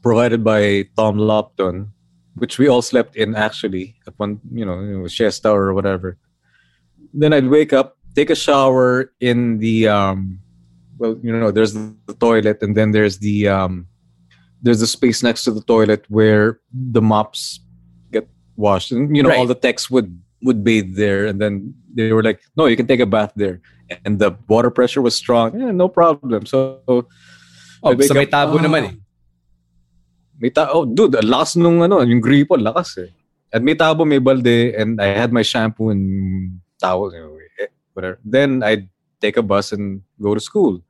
[0.03, 1.93] provided by Tom Lopton,
[2.37, 6.17] which we all slept in actually at one you know it was or whatever.
[7.13, 10.41] Then I'd wake up, take a shower in the um
[10.99, 13.87] well, you know, there's the, the toilet and then there's the um
[14.63, 17.61] there's a space next to the toilet where the mops
[18.61, 18.92] washed.
[18.92, 20.12] And you know, all the techs would
[20.44, 23.61] would bathe there and then they were like, No, you can take a bath there.
[24.05, 25.59] And the water pressure was strong.
[25.59, 26.44] Yeah, no problem.
[26.46, 26.85] So
[27.81, 28.94] Oh, sa may tabo "Ah, naman eh.
[30.40, 33.11] May ta- oh, dude, lakas nung ano, yung gripo, lakas eh.
[33.53, 37.73] At may tabo, may balde, and I had my shampoo and towel, you know, eh,
[37.92, 38.20] whatever.
[38.25, 38.88] Then I'd
[39.20, 40.81] take a bus and go to school.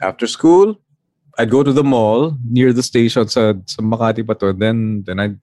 [0.00, 0.80] After school,
[1.40, 4.52] I'd go to the mall near the station sa, sa Makati pa to.
[4.52, 5.36] Then, then I'd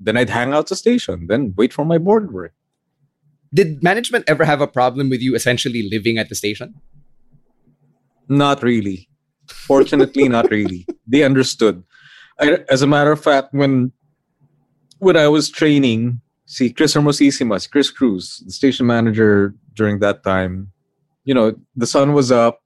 [0.00, 1.26] then I'd hang out the station.
[1.26, 2.54] Then wait for my board work.
[3.52, 6.74] Did management ever have a problem with you essentially living at the station?
[8.28, 9.08] Not really.
[9.48, 10.86] Fortunately, not really.
[11.06, 11.82] They understood.
[12.38, 13.92] I, as a matter of fact, when
[14.98, 20.72] when I was training, see Chris Hermosisimas, Chris Cruz, the station manager during that time,
[21.24, 22.62] you know, the sun was up.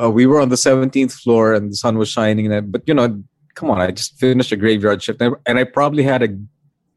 [0.00, 2.48] Uh, we were on the 17th floor and the sun was shining.
[2.70, 3.22] But you know,
[3.54, 6.28] come on, I just finished a graveyard shift and I, probably had a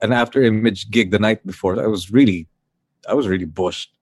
[0.01, 1.81] an after image gig the night before.
[1.81, 2.47] I was really,
[3.09, 3.93] I was really bushed.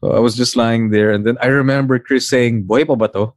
[0.00, 3.08] So I was just lying there, and then I remember Chris saying, "Boy pa ba
[3.08, 3.32] to?"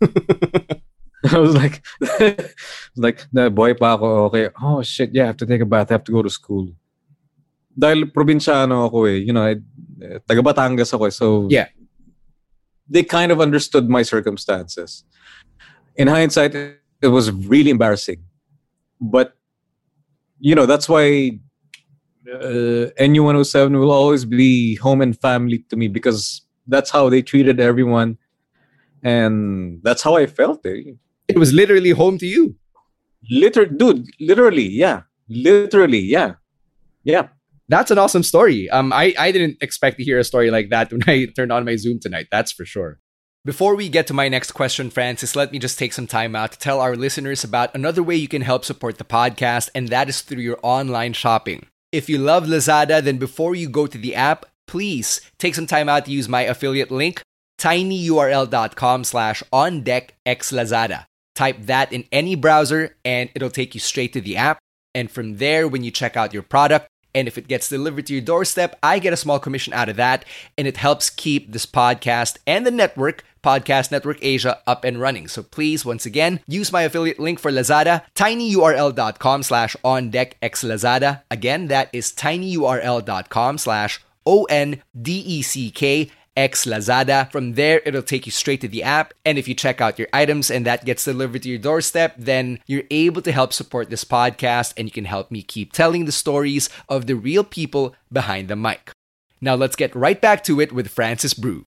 [1.28, 1.84] I was like,
[2.96, 4.48] like, na boy pa ako, okay.
[4.56, 6.72] Oh shit, yeah, I have to take a bath, I have to go to school.
[7.76, 9.60] Dahil probinsyano ako eh, you know, I,
[10.24, 11.68] taga Batangas ako eh, so Yeah.
[12.88, 15.04] they kind of understood my circumstances.
[15.94, 18.24] In hindsight, it was really embarrassing.
[19.00, 19.34] But,
[20.38, 21.38] you know, that's why
[22.32, 27.60] uh, NU107 will always be home and family to me because that's how they treated
[27.60, 28.18] everyone.
[29.02, 30.64] And that's how I felt.
[30.66, 30.92] Eh.
[31.28, 32.56] It was literally home to you.
[33.30, 35.02] Liter- dude, literally, yeah.
[35.28, 36.34] Literally, yeah.
[37.04, 37.28] Yeah.
[37.68, 38.68] That's an awesome story.
[38.70, 41.64] Um, I, I didn't expect to hear a story like that when I turned on
[41.64, 42.26] my Zoom tonight.
[42.30, 42.98] That's for sure.
[43.42, 46.52] Before we get to my next question, Francis, let me just take some time out
[46.52, 50.10] to tell our listeners about another way you can help support the podcast, and that
[50.10, 51.64] is through your online shopping.
[51.90, 55.88] If you love Lazada, then before you go to the app, please take some time
[55.88, 57.22] out to use my affiliate link,
[57.58, 61.06] tinyurl.com slash on deck x Lazada.
[61.34, 64.58] Type that in any browser and it'll take you straight to the app.
[64.94, 68.12] And from there, when you check out your product, and if it gets delivered to
[68.12, 70.24] your doorstep, I get a small commission out of that.
[70.56, 75.28] And it helps keep this podcast and the network, Podcast Network Asia, up and running.
[75.28, 80.64] So please, once again, use my affiliate link for Lazada, tinyurl.com slash on deck x
[80.64, 81.22] Lazada.
[81.30, 87.30] Again, that is tinyurl.com slash O N D E C K X Lazada.
[87.30, 89.12] From there, it'll take you straight to the app.
[89.24, 92.60] And if you check out your items and that gets delivered to your doorstep, then
[92.66, 96.12] you're able to help support this podcast and you can help me keep telling the
[96.12, 98.92] stories of the real people behind the mic.
[99.40, 101.64] Now, let's get right back to it with Francis Brew.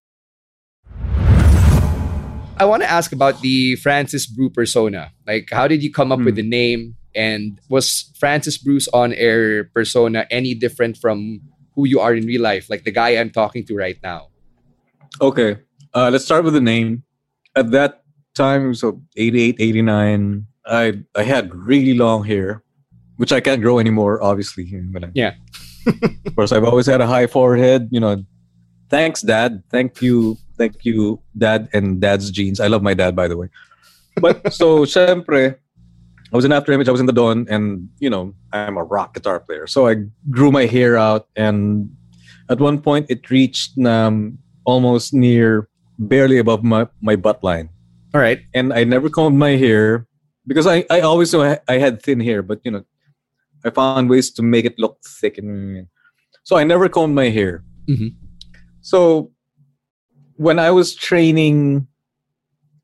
[2.63, 5.12] I want to ask about the Francis Brew persona.
[5.28, 6.95] Like, how did you come up with the name?
[7.13, 11.41] And was Francis Brew's on air persona any different from
[11.76, 14.30] who you are in real life, like the guy I'm talking to right now?
[15.19, 15.58] Okay.
[15.93, 17.04] Uh, let's start with the name.
[17.56, 18.02] At that
[18.34, 22.63] time, so 88, 89, I I had really long hair,
[23.17, 24.65] which I can't grow anymore, obviously.
[24.89, 25.34] But I- Yeah.
[26.26, 27.89] of course, I've always had a high forehead.
[27.91, 28.23] You know,
[28.89, 29.62] thanks, Dad.
[29.69, 32.60] Thank you, thank you, Dad, and Dad's jeans.
[32.60, 33.49] I love my dad, by the way.
[34.21, 35.56] But so, syempre,
[36.32, 36.88] I was in After Image.
[36.88, 39.67] I was in the Dawn, and you know, I'm a rock guitar player.
[39.67, 39.95] So I
[40.30, 41.89] grew my hair out, and
[42.49, 45.67] at one point, it reached um, almost near,
[45.99, 47.69] barely above my my butt line
[48.13, 48.39] All right.
[48.54, 50.08] and I never combed my hair
[50.47, 52.84] because I, I always knew I, I had thin hair, but you know,
[53.63, 55.88] I found ways to make it look thick and
[56.43, 57.63] so I never combed my hair.
[57.88, 58.15] Mhm.
[58.82, 59.32] So
[60.36, 61.88] when I was training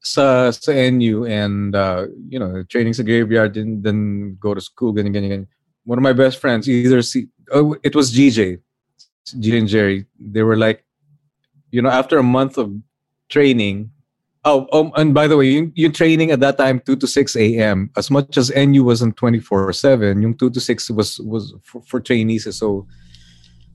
[0.02, 4.94] sa sa NU and uh, you know training sa graveyard and then go to school
[4.94, 5.48] ganyan, ganyan, ganyan.
[5.84, 8.60] one of my best friends either see oh, it was GJ
[9.36, 10.86] GJ and Jerry they were like
[11.72, 12.72] you know after a month of
[13.30, 13.92] training
[14.46, 17.36] Oh, um, and by the way, yung, yung training at that time, 2 to 6
[17.36, 22.00] a.m., as much as NU wasn't 24-7, yung 2 to 6 was was for, for
[22.00, 22.48] trainees.
[22.56, 22.88] So,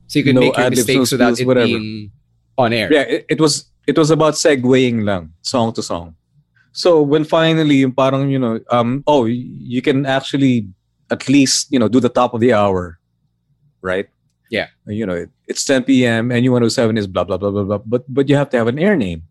[0.07, 1.67] So you could No make your ad-libs, no mistakes without it whatever.
[1.67, 2.11] being
[2.57, 2.91] on air.
[2.91, 6.15] yeah, it, it was it was about segueing lang, song to song.
[6.75, 10.67] So, when finally, yung parang, you know, um, oh, you can actually
[11.09, 12.99] at least, you know, do the top of the hour,
[13.81, 14.09] right?
[14.49, 14.67] Yeah.
[14.85, 16.31] You know, it, it's 10 p.m.
[16.31, 17.77] and NU107 is blah, blah, blah, blah, blah.
[17.77, 19.23] But, but you have to have an air name.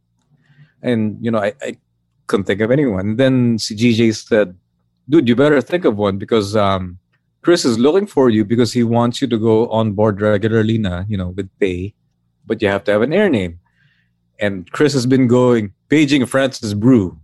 [0.82, 1.76] And, you know, I, I
[2.26, 3.16] couldn't think of anyone.
[3.16, 4.56] Then CGJ said,
[5.08, 6.98] dude, you better think of one because um,
[7.42, 11.04] Chris is looking for you because he wants you to go on board regularly na,
[11.08, 11.94] you know, with pay.
[12.46, 13.60] But you have to have an air name.
[14.40, 17.18] And Chris has been going, paging Francis Brew.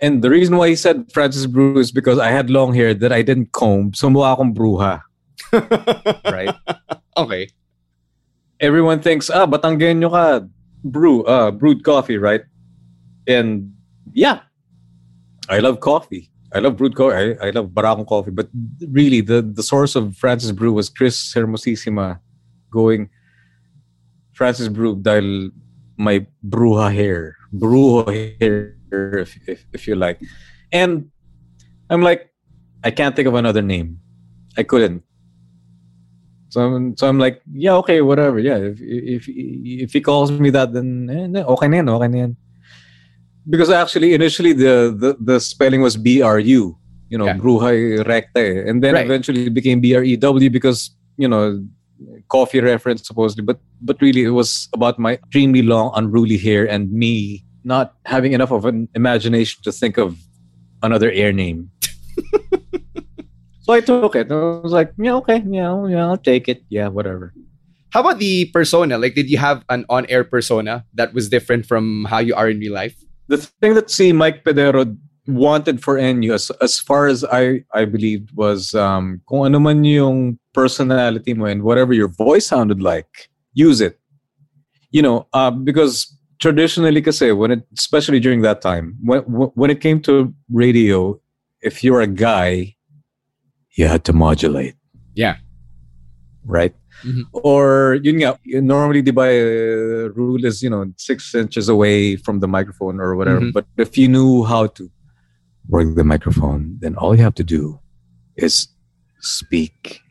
[0.00, 3.12] And the reason why he said Francis Brew is because I had long hair that
[3.12, 3.94] I didn't comb.
[3.94, 5.02] So mukha akong bruha.
[6.30, 6.54] right?
[7.16, 7.48] Okay.
[8.60, 10.46] everyone thinks, ah, Batanggenyo ka,
[10.84, 12.42] brew, uh, brewed coffee, right?
[13.26, 13.72] And
[14.12, 14.40] yeah,
[15.48, 16.30] I love coffee.
[16.52, 17.36] I love brewed coffee.
[17.40, 18.30] I, I love Barakong coffee.
[18.30, 18.48] But
[18.88, 22.20] really, the, the source of Francis Brew was Chris Hermosisima
[22.70, 23.10] going,
[24.34, 25.50] Francis Brew dahil
[25.96, 27.36] my bruja hair.
[27.54, 30.20] Brujo hair, if, if, if you like.
[30.72, 31.10] And
[31.88, 32.30] I'm like,
[32.82, 33.98] I can't think of another name.
[34.58, 35.02] I couldn't.
[36.50, 38.38] So I'm, so I'm like, yeah, okay, whatever.
[38.38, 42.18] Yeah, if if if he calls me that, then eh, okay na yan, okay na
[42.18, 42.36] yan.
[43.50, 46.78] Because actually, initially the the, the spelling was B R U,
[47.10, 47.38] you know, Yeah.
[47.42, 48.70] Bruja Recta, eh.
[48.70, 49.04] and then Right.
[49.04, 51.58] eventually it became B R E W because you know,
[52.28, 56.92] coffee reference supposedly, but but really it was about my extremely long, unruly hair and
[56.92, 60.18] me not having enough of an imagination to think of
[60.82, 61.70] another air name.
[63.64, 64.30] So I took it.
[64.30, 66.62] I was like, yeah, okay, yeah, yeah, I'll take it.
[66.68, 67.32] Yeah, whatever.
[67.88, 68.98] How about the persona?
[68.98, 72.58] Like, did you have an on-air persona that was different from how you are in
[72.58, 72.94] real life?
[73.28, 74.94] The thing that see Mike Pedero
[75.26, 79.80] wanted for NU, as, as far as I I believed, was um, kung ano man
[79.80, 83.98] yung personality mo and whatever your voice sounded like, use it.
[84.90, 86.06] You know, uh, because
[86.40, 91.18] traditionally, kasi when it, especially during that time, when when it came to radio,
[91.60, 92.76] if you're a guy,
[93.76, 94.76] you had to modulate.
[95.14, 95.36] Yeah.
[96.46, 96.74] Right.
[97.02, 97.24] Mhm.
[97.32, 102.38] Or yun nga, normally the ba, uh, rule is, you know, six inches away from
[102.40, 103.40] the microphone or whatever.
[103.40, 103.52] Mhm.
[103.52, 104.88] But if you knew how to
[105.68, 107.80] work the microphone, then all you have to do
[108.36, 108.68] is
[109.20, 110.03] speak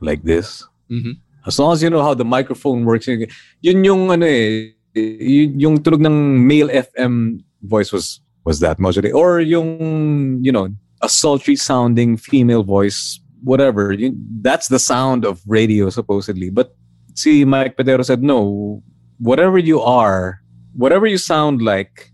[0.00, 0.66] like this.
[0.90, 1.16] Mhm.
[1.46, 3.26] As long as you know how the microphone works, yun
[3.62, 9.14] yun yung ano eh, yun yung tunog ng male FM voice was was that modulated.
[9.14, 10.68] Or yung, you know,
[11.02, 13.96] a sultry sounding female voice, whatever.
[14.40, 16.50] That's the sound of radio supposedly.
[16.50, 16.74] But
[17.14, 18.82] see, Mike Pedero said, no,
[19.18, 20.42] whatever you are,
[20.74, 22.12] whatever you sound like,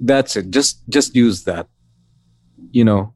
[0.00, 0.50] that's it.
[0.50, 1.68] Just just use that.
[2.70, 3.13] You know,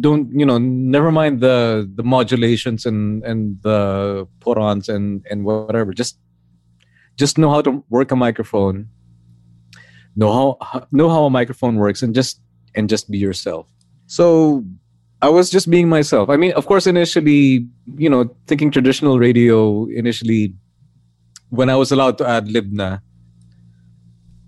[0.00, 0.58] don't you know?
[0.58, 5.92] Never mind the the modulations and and the put-ons and and whatever.
[5.92, 6.18] Just
[7.16, 8.88] just know how to work a microphone.
[10.16, 12.40] Know how know how a microphone works, and just
[12.74, 13.66] and just be yourself.
[14.06, 14.64] So
[15.22, 16.28] I was just being myself.
[16.28, 19.86] I mean, of course, initially, you know, thinking traditional radio.
[19.86, 20.54] Initially,
[21.50, 23.00] when I was allowed to add libna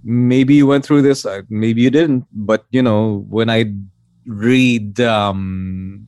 [0.06, 2.24] maybe you went through this, uh, maybe you didn't.
[2.32, 3.74] But you know, when I
[4.26, 6.06] read um,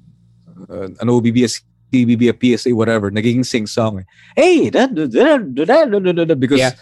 [0.70, 4.04] uh, an OBBS, TBB, a PSA, whatever, naging sing song.
[4.36, 6.72] Hey, that, that, that, because Yeah.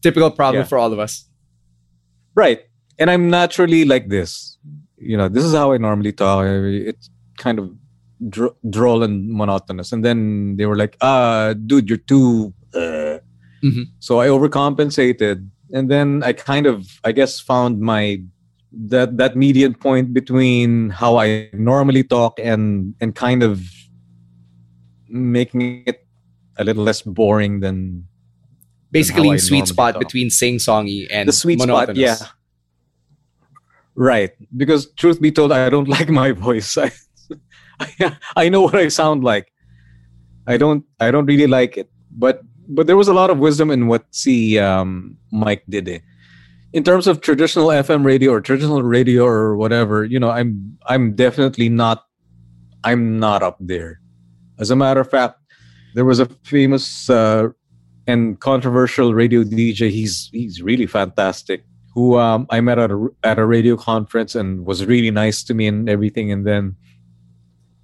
[0.00, 0.66] Typical problem Yeah.
[0.68, 1.24] for all of us.
[2.34, 2.60] right,
[3.00, 4.56] and I'm naturally like this.
[4.96, 6.44] You know, this is how I normally talk.
[6.46, 7.70] It's kind of
[8.28, 9.90] dr- droll and monotonous.
[9.92, 13.18] And then they were like, "Ah, dude, you're too." Uh.
[13.64, 13.86] Mhm.
[13.98, 18.22] So I overcompensated, and then I kind of, I guess, found my
[18.72, 23.62] that that median point between how I normally talk and and kind of
[25.08, 26.06] making it
[26.58, 28.04] a little less boring than
[28.90, 30.00] Basically, I sweet spot talk.
[30.00, 32.16] between sing-songy and the sweet spot yeah.
[33.94, 34.30] Right.
[34.56, 36.76] Because truth be told i don't like my voice.
[36.78, 36.92] I,
[37.80, 39.52] I i know what i sound like.
[40.46, 41.90] I don't i don't really like it.
[42.10, 46.00] But but there was a lot of wisdom in what see um mike did eh.
[46.72, 51.14] In terms of traditional fm radio or traditional radio or whatever you know i'm i'm
[51.14, 52.04] definitely not
[52.84, 54.00] i'm not up there
[54.58, 55.38] as a matter of fact
[55.94, 57.48] there was a famous uh,
[58.08, 59.90] and controversial radio DJ.
[59.90, 61.64] He's he's really fantastic.
[61.94, 65.54] Who um, I met at a at a radio conference and was really nice to
[65.54, 66.32] me and everything.
[66.32, 66.76] And then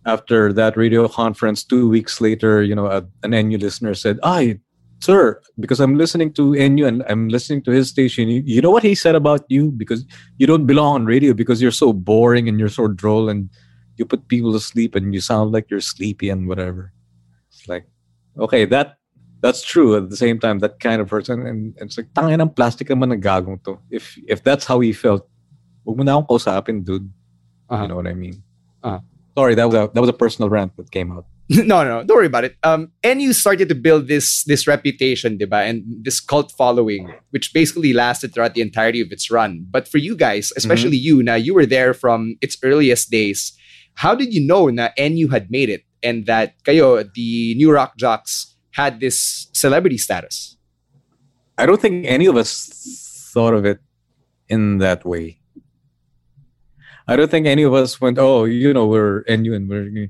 [0.06, 4.60] after that radio conference, two weeks later, you know, a, an NU listener said, "I,
[5.04, 8.28] sir, because I'm listening to NU and I'm listening to his station.
[8.32, 9.70] You, you know what he said about you?
[9.70, 10.08] Because
[10.40, 13.52] you don't belong on radio because you're so boring and you're so droll and
[14.00, 16.90] you put people to sleep and you sound like you're sleepy and whatever."
[17.52, 17.84] It's like,
[18.40, 18.96] okay, that
[19.44, 22.40] that's true at the same time that kind of person and, and it's like tangin
[22.40, 25.28] ng plastic naman ng gagong to if if that's how he felt
[25.84, 27.04] huwag mo na akong kausapin dude
[27.68, 27.84] Uh-huh.
[27.84, 28.40] you know what I mean
[28.80, 29.04] Uh-huh.
[29.36, 32.16] sorry that was a that was a personal rant that came out no, no, don't
[32.16, 32.56] worry about it.
[32.62, 35.68] Um, and you started to build this this reputation, diba?
[35.68, 39.66] and this cult following, which basically lasted throughout the entirety of its run.
[39.70, 43.52] But for you guys, especially you, now you were there from its earliest days.
[43.94, 47.96] How did you know that NU had made it and that kayo, the New Rock
[47.96, 50.56] Jocks, had this celebrity status?
[51.58, 53.80] I don't think any of us thought of it
[54.48, 55.38] in that way
[57.06, 60.08] I don't think any of us went oh you know we're NU and we're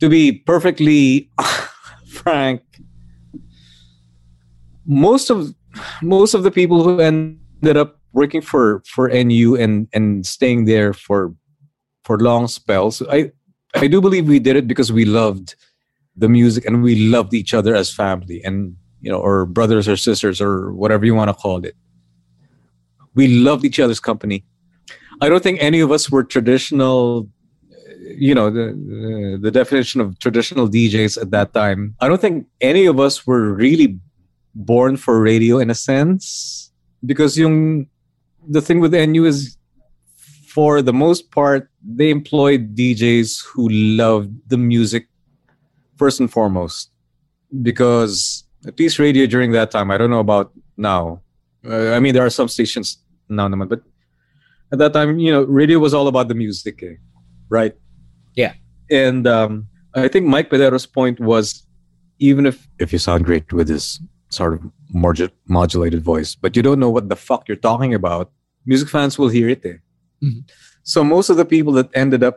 [0.00, 1.30] to be perfectly
[2.08, 2.62] frank
[4.86, 5.54] most of
[6.02, 10.92] most of the people who ended up working for for NU and and staying there
[10.92, 11.34] for
[12.04, 13.32] for long spells I
[13.74, 15.54] I do believe we did it because we loved
[16.16, 19.96] the music and we loved each other as family and you know or brothers or
[19.96, 21.76] sisters or whatever you want to call it.
[23.14, 24.44] We loved each other's company.
[25.20, 27.28] I don't think any of us were traditional
[28.16, 31.94] you know the the- definition of traditional DJs at that time.
[32.00, 33.98] I don't think any of us were really
[34.54, 36.72] born for radio in a sense
[37.04, 37.88] because yung
[38.48, 39.56] the thing with NU is
[40.48, 45.06] for the most part they employed DJs who loved the music
[45.96, 46.90] first and foremost
[47.62, 51.22] because at least radio during that time I don't know about now
[51.64, 52.98] uh, I mean there are some stations
[53.28, 53.82] now but
[54.72, 56.96] at that time you know radio was all about the music eh,
[57.48, 57.74] right
[58.42, 58.54] Yeah.
[59.06, 59.52] and um,
[60.04, 61.46] I think Mike Pedero's point was
[62.28, 63.86] even if if you sound great with this
[64.38, 64.60] sort of
[65.04, 68.26] modu- modulated voice, but you don't know what the fuck you're talking about,
[68.72, 69.60] music fans will hear it.
[69.70, 69.78] Eh?
[70.24, 70.40] Mhm.
[70.92, 72.36] So most of the people that ended up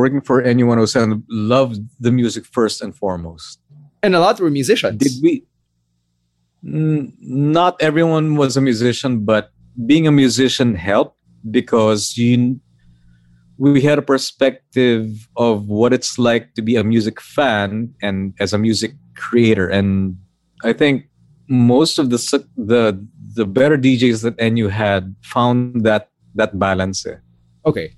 [0.00, 1.22] working for NU107
[1.54, 3.60] loved the music first and foremost.
[4.02, 4.98] And a lot were musicians.
[5.04, 5.32] Did we?
[6.64, 9.50] Mm, not everyone was a musician, but
[9.86, 11.16] being a musician helped
[11.50, 12.60] because you
[13.58, 18.52] we had a perspective of what it's like to be a music fan and as
[18.52, 20.16] a music creator and
[20.64, 21.04] i think
[21.48, 22.18] most of the
[22.56, 27.04] the the better djs that nu had found that that balance
[27.66, 27.94] okay.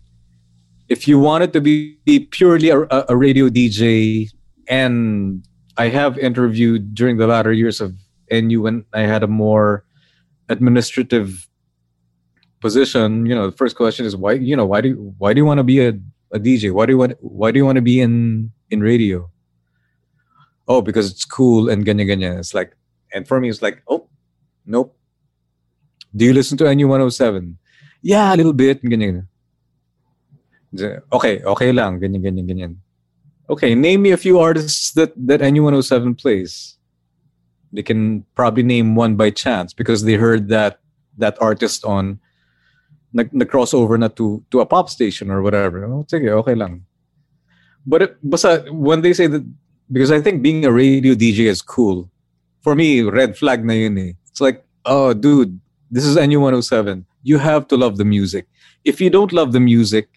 [0.88, 2.00] if you wanted to be
[2.30, 4.30] purely a, a radio DJ,
[4.68, 5.44] and
[5.76, 7.94] I have interviewed during the latter years of
[8.30, 9.84] NU when I had a more
[10.48, 11.48] administrative
[12.60, 13.26] position.
[13.26, 14.32] You know, the first question is why.
[14.32, 15.88] You know, why do you, why do you want to be a,
[16.32, 16.72] a DJ?
[16.72, 19.30] Why do you want why do you want to be in in radio?
[20.68, 22.38] Oh, because it's cool and ganya ganya.
[22.38, 22.76] It's like,
[23.12, 24.06] and for me, it's like, oh,
[24.66, 24.96] nope.
[26.14, 27.58] Do you listen to NU 107?
[28.02, 28.82] Yeah, a little bit.
[28.82, 29.26] Ganyan.
[31.12, 32.76] Okay, okay lang, ganyan, ganyan.
[33.50, 36.78] Okay, name me a few artists that that NU107 plays.
[37.72, 40.78] They can probably name one by chance because they heard that
[41.18, 42.20] that artist on
[43.12, 45.86] na, na crossover na to to a pop station or whatever.
[46.06, 46.84] Sige, okay lang.
[47.86, 49.44] But it, basta when they say that
[49.90, 52.10] because I think being a radio DJ is cool.
[52.62, 54.12] For me, red flag na yun eh.
[54.28, 57.04] It's like, oh dude, this is NU107.
[57.22, 58.46] You have to love the music.
[58.84, 60.08] If you don't love the music,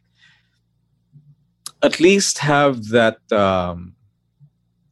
[1.82, 3.96] at least have that um,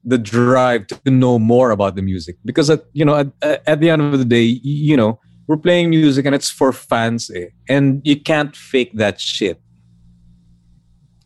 [0.04, 3.90] the drive to know more about the music because at you know at, at the
[3.90, 7.48] end of the day you know we're playing music and it's for fans eh?
[7.68, 9.62] and you can't fake that shit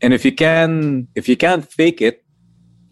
[0.01, 2.24] and if you can if you can't fake it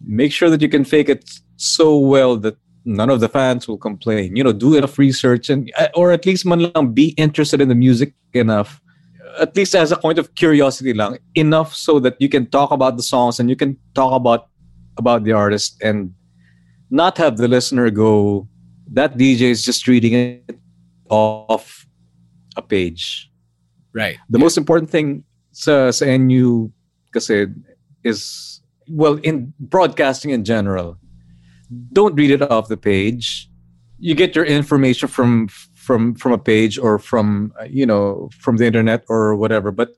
[0.06, 3.78] make sure that you can fake it so well that none of the fans will
[3.78, 7.60] complain you know do enough research and uh, or at least man lang be interested
[7.60, 8.80] in the music enough
[9.40, 12.96] at least as a point of curiosity lang enough so that you can talk about
[12.96, 14.48] the songs and you can talk about
[14.98, 16.12] about the artist and
[16.90, 18.46] not have the listener go
[18.92, 20.58] that DJ is just reading it
[21.08, 21.86] off
[22.56, 23.30] a page.
[23.92, 24.16] Right.
[24.28, 26.70] The most important thing sa, sa NU
[27.12, 27.46] kasi
[28.02, 30.98] is well in broadcasting in general.
[31.92, 33.48] Don't read it off the page.
[33.98, 38.66] You get your information from from from a page or from you know from the
[38.66, 39.70] internet or whatever.
[39.70, 39.94] But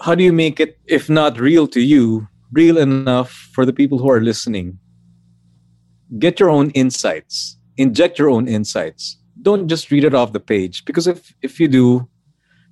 [0.00, 3.98] how do you make it if not real to you, real enough for the people
[3.98, 4.78] who are listening?
[6.18, 7.58] Get your own insights.
[7.76, 9.18] Inject your own insights.
[9.42, 12.08] Don't just read it off the page because if if you do,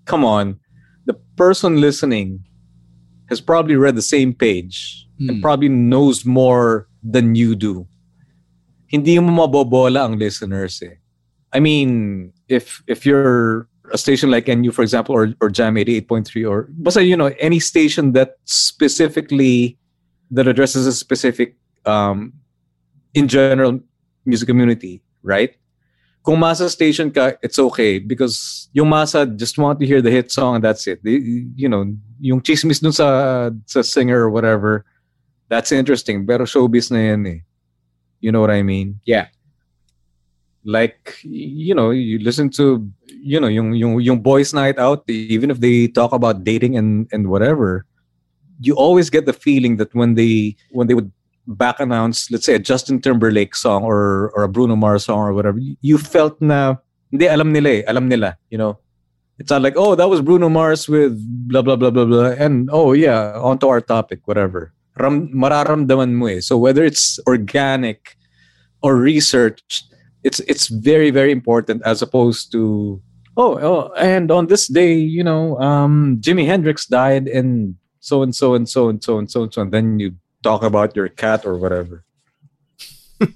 [0.05, 0.59] come on,
[1.07, 2.45] the person listening
[3.29, 5.41] has probably read the same page and Hmm.
[5.41, 7.87] probably knows more than you do.
[8.87, 10.97] Hindi mo mabobola ang listeners eh.
[11.53, 16.49] I mean, if if you're a station like NU, for example, or, or Jam 88.3,
[16.49, 19.77] or basta, you know, any station that specifically
[20.31, 22.33] that addresses a specific um,
[23.15, 23.81] in general
[24.25, 25.57] music community, right?
[26.23, 30.31] Kung masa station ka, it's okay because yung masa just want to hear the hit
[30.31, 31.03] song and that's it.
[31.03, 31.83] They- you know,
[32.23, 34.87] yung chismis dun sa, sa singer or whatever,
[35.51, 36.25] that's interesting.
[36.25, 37.41] Pero showbiz na yan eh.
[38.23, 39.01] You know what I mean?
[39.05, 39.27] Yeah.
[40.65, 45.51] Like, you know, you listen to, you know, yung, yung, yung boys night out, even
[45.51, 47.85] if they talk about dating and, and whatever,
[48.61, 51.11] you always get the feeling that when they, when they would
[51.47, 55.33] back announce, let's say a Justin Timberlake song or, or a Bruno Mars song or
[55.33, 56.77] whatever, you felt na,
[57.11, 58.79] hindi, alam nila eh, alam nila, you know.
[59.39, 61.19] It's not like, oh, that was Bruno Mars with
[61.49, 62.31] blah, blah, blah, blah, blah.
[62.39, 64.73] And, oh, yeah, onto our topic, whatever.
[64.97, 66.41] Ram, mararamdaman mo eh.
[66.41, 68.17] So whether it's organic
[68.83, 69.85] or research,
[70.23, 73.01] it's it's very, very important as opposed to,
[73.37, 78.35] oh, oh and on this day, you know, um, Jimi Hendrix died and so and
[78.35, 79.63] so and so and so and so and so.
[79.63, 82.05] And then you talk about your cat or whatever.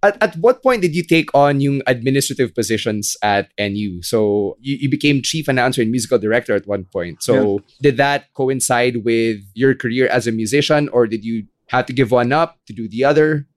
[0.00, 4.00] At, at what point did you take on yung administrative positions at NU?
[4.02, 7.20] So you, you became chief announcer and musical director at one point.
[7.20, 11.92] So did that coincide with your career as a musician or did you have to
[11.92, 13.48] give one up to do the other?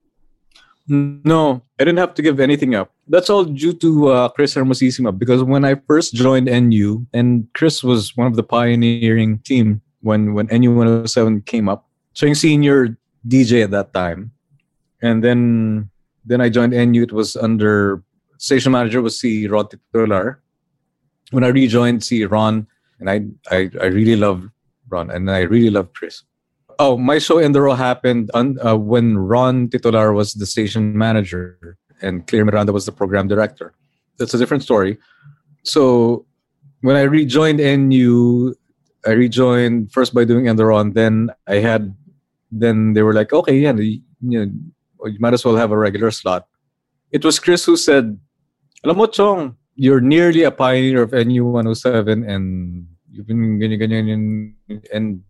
[0.88, 2.92] No, I didn't have to give anything up.
[3.06, 7.84] That's all due to uh, Chris Hermosisima because when I first joined NU, and Chris
[7.84, 11.88] was one of the pioneering team when when NU 107 came up.
[12.14, 12.96] So yung senior
[13.26, 14.32] DJ at that time,
[15.00, 15.90] and then
[16.24, 17.02] then I joined NU.
[17.02, 18.02] It was under
[18.38, 20.42] station manager was si Ron Titular.
[21.30, 22.66] When I rejoined, si Ron,
[23.00, 24.48] and I I I really love
[24.88, 26.22] Ron, and I really love Chris.
[26.78, 30.96] Oh, my show in the raw happened on, uh, when Ron Titular was the station
[30.96, 33.72] manager and Claire Miranda was the program director.
[34.18, 34.98] That's a different story.
[35.62, 36.26] So
[36.80, 38.54] when I rejoined NU,
[39.06, 41.94] I rejoined first by doing in the raw, then I had,
[42.52, 44.46] then they were like, okay, yeah, you, know,
[45.00, 46.46] oh, you might as well have a regular slot.
[47.10, 48.20] It was Chris who said,
[48.84, 54.82] alam mo, Chong, you're nearly a pioneer of NU 107 and you've been ganyan, ganyan,
[54.92, 55.22] and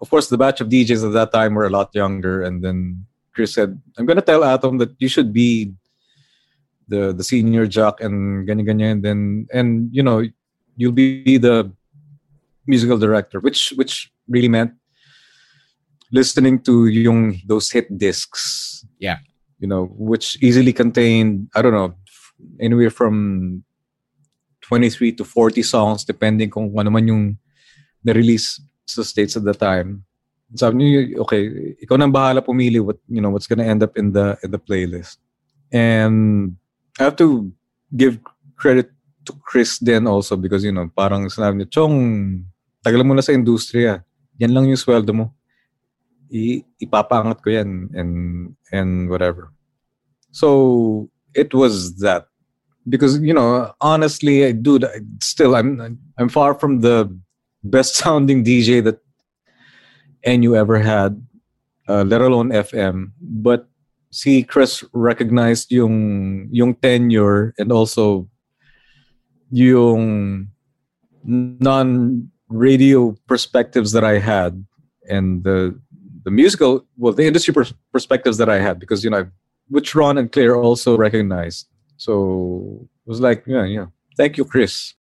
[0.00, 2.42] of course, the batch of DJs at that time were a lot younger.
[2.42, 5.72] And then Chris said, I'm going to tell Atom that you should be
[6.88, 8.92] the the senior jock and ganyan, ganyan.
[8.92, 10.22] And then, and, you know,
[10.76, 11.72] you'll be the
[12.66, 14.72] musical director, which which really meant
[16.12, 18.84] listening to yung those hit discs.
[18.98, 19.18] Yeah.
[19.58, 21.94] You know, which easily contained, I don't know,
[22.60, 23.64] anywhere from
[24.66, 27.38] 23 to 40 songs depending kung ano man yung
[28.02, 30.02] na-release sa states at the time.
[30.54, 34.14] Sabi niyo, okay, ikaw nang bahala pumili what you know what's gonna end up in
[34.14, 35.18] the in the playlist.
[35.74, 36.54] And
[36.98, 37.50] I have to
[37.90, 38.22] give
[38.54, 38.94] credit
[39.26, 41.94] to Chris then also because you know parang sinabi niya, Chong,
[42.86, 44.06] tagal mo na sa industriya.
[44.38, 45.34] Yan lang yung sweldo mo.
[46.32, 48.12] I, ipapaangat ko yan and
[48.72, 49.52] and whatever.
[50.30, 52.26] So it was that
[52.88, 57.10] because you know honestly, I, dude, I, still I'm I'm far from the
[57.64, 58.98] best sounding DJ that
[60.26, 61.22] NU ever had,
[61.88, 63.12] uh, let alone FM.
[63.20, 63.68] But
[64.10, 68.28] see, Chris recognized yung yung tenure and also
[69.50, 70.48] yung
[71.26, 74.64] non-radio perspectives that I had
[75.08, 75.78] and the
[76.26, 79.30] the musical, well, the industry pers- perspectives that I had because you know,
[79.68, 81.68] which Ron and Claire also recognized.
[81.98, 83.86] So it was like, yeah, yeah.
[84.16, 84.94] Thank you, Chris.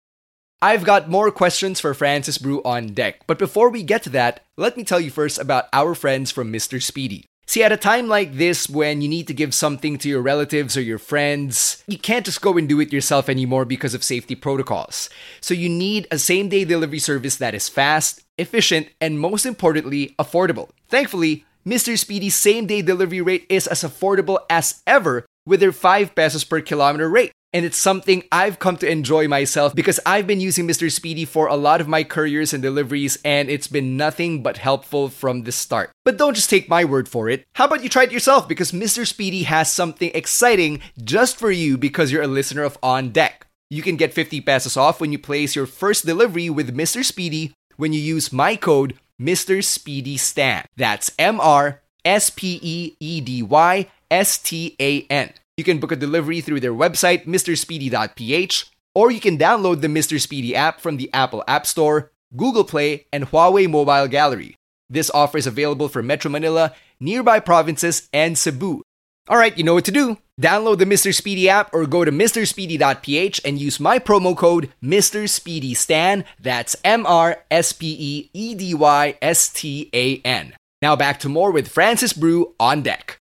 [0.61, 4.41] I've got more questions for Francis Brew on deck, but before we get to that,
[4.57, 6.83] let me tell you first about our friends from Mr.
[6.83, 7.25] Speedy.
[7.45, 10.77] See, at a time like this, when you need to give something to your relatives
[10.77, 14.33] or your friends, you can't just go and do it yourself anymore because of safety
[14.33, 15.09] protocols.
[15.41, 20.15] So you need a same day delivery service that is fast, efficient, and most importantly,
[20.17, 20.69] affordable.
[20.87, 21.97] Thankfully, Mr.
[21.97, 26.61] Speedy's same day delivery rate is as affordable as ever with their 5 pesos per
[26.61, 27.31] kilometer rate.
[27.53, 30.91] And it's something I've come to enjoy myself because I've been using Mr.
[30.91, 35.09] Speedy for a lot of my couriers and deliveries, and it's been nothing but helpful
[35.09, 35.91] from the start.
[36.03, 37.45] But don't just take my word for it.
[37.53, 38.47] How about you try it yourself?
[38.47, 39.05] Because Mr.
[39.05, 43.45] Speedy has something exciting just for you because you're a listener of On Deck.
[43.69, 47.03] You can get 50 pesos off when you place your first delivery with Mr.
[47.05, 49.63] Speedy when you use my code Mr.
[49.63, 50.65] Speedy Stan.
[50.75, 55.33] That's M R S P E E D Y S T A N.
[55.57, 60.19] You can book a delivery through their website, mrspeedy.ph, or you can download the Mr.
[60.19, 64.55] Speedy app from the Apple App Store, Google Play, and Huawei Mobile Gallery.
[64.89, 68.81] This offer is available for Metro Manila, nearby provinces, and Cebu.
[69.29, 70.17] All right, you know what to do.
[70.41, 71.13] Download the Mr.
[71.13, 75.29] Speedy app or go to mrspeedy.ph and use my promo code Mr.
[75.29, 76.25] Speedy Stan.
[76.39, 80.55] That's M R S P E E D Y S T A N.
[80.81, 83.19] Now back to more with Francis Brew on deck.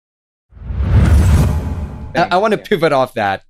[2.14, 3.44] I, I want to pivot off that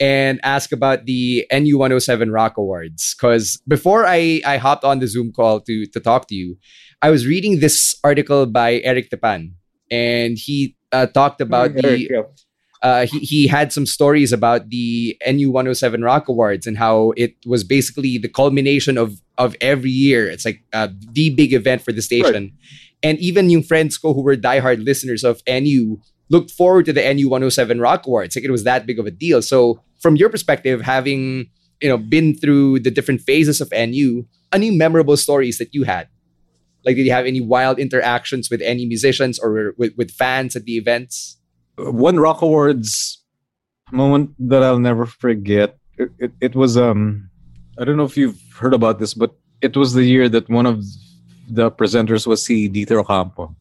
[0.00, 3.14] and ask about the NU 107 Rock Awards.
[3.14, 6.56] Because before I, I hopped on the Zoom call to, to talk to you,
[7.02, 9.52] I was reading this article by Eric Tepan,
[9.90, 12.26] and he uh, talked about the.
[12.80, 17.34] Uh, he, he had some stories about the NU 107 Rock Awards and how it
[17.44, 20.30] was basically the culmination of of every year.
[20.30, 22.44] It's like uh, the big event for the station.
[22.44, 22.52] Right.
[23.02, 25.98] And even yung friends ko who were diehard listeners of NU
[26.30, 28.36] looked forward to the NU 107 Rock Awards.
[28.36, 29.42] Like it was that big of a deal.
[29.42, 31.50] So from your perspective, having
[31.80, 36.08] you know been through the different phases of NU, any memorable stories that you had?
[36.84, 40.64] Like did you have any wild interactions with any musicians or with, with fans at
[40.64, 41.36] the events?
[41.76, 43.22] One Rock Awards
[43.92, 45.78] moment that I'll never forget.
[45.96, 47.30] It, it, it was um
[47.78, 50.66] I don't know if you've heard about this, but it was the year that one
[50.66, 50.84] of
[51.48, 53.54] the presenters was si Dieter Ocampo.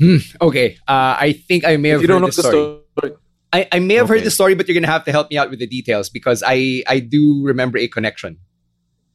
[0.00, 0.76] Hmm, okay.
[0.88, 2.80] Uh, I think I may have if you heard don't know the story.
[2.98, 3.16] story.
[3.52, 4.18] I, I may have okay.
[4.18, 6.42] heard the story, but you're gonna have to help me out with the details because
[6.44, 8.38] I I do remember a connection.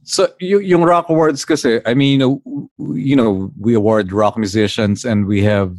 [0.04, 4.38] So you, yung rock awards kasi, I mean, you know, you know, we award rock
[4.38, 5.76] musicians and we have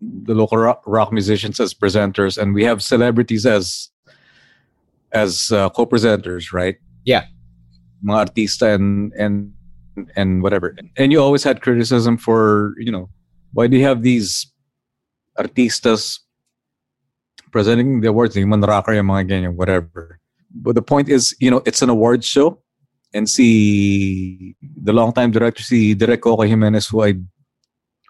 [0.00, 3.90] the local rock, rock musicians as presenters and we have celebrities as
[5.12, 6.76] as uh, co-presenters, right?
[7.04, 7.26] Yeah.
[8.04, 9.52] Mga artista and and
[10.16, 10.76] and whatever.
[10.96, 13.08] And you always had criticism for, you know,
[13.56, 14.52] why do you have these
[15.40, 16.20] artistas
[17.48, 20.20] presenting the awards, yung manraka yung mga ganyan, whatever.
[20.52, 22.60] But the point is, you know, it's an award show.
[23.14, 27.16] And see the longtime director, see Direk Coco Jimenez, who I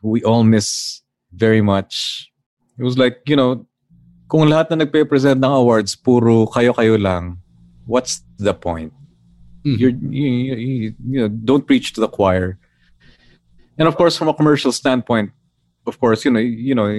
[0.02, 2.26] who we all miss very much.
[2.76, 3.66] It was like, you know,
[4.26, 7.38] kung lahat na nagpe-present ng awards, puro kayo-kayo lang,
[7.86, 8.90] what's the point?
[9.62, 9.78] Mhm.
[9.78, 12.58] You're, you, you, you, you know, don't preach to the choir.
[13.78, 15.30] And of course, from a commercial standpoint,
[15.86, 16.90] of course, you know, you know,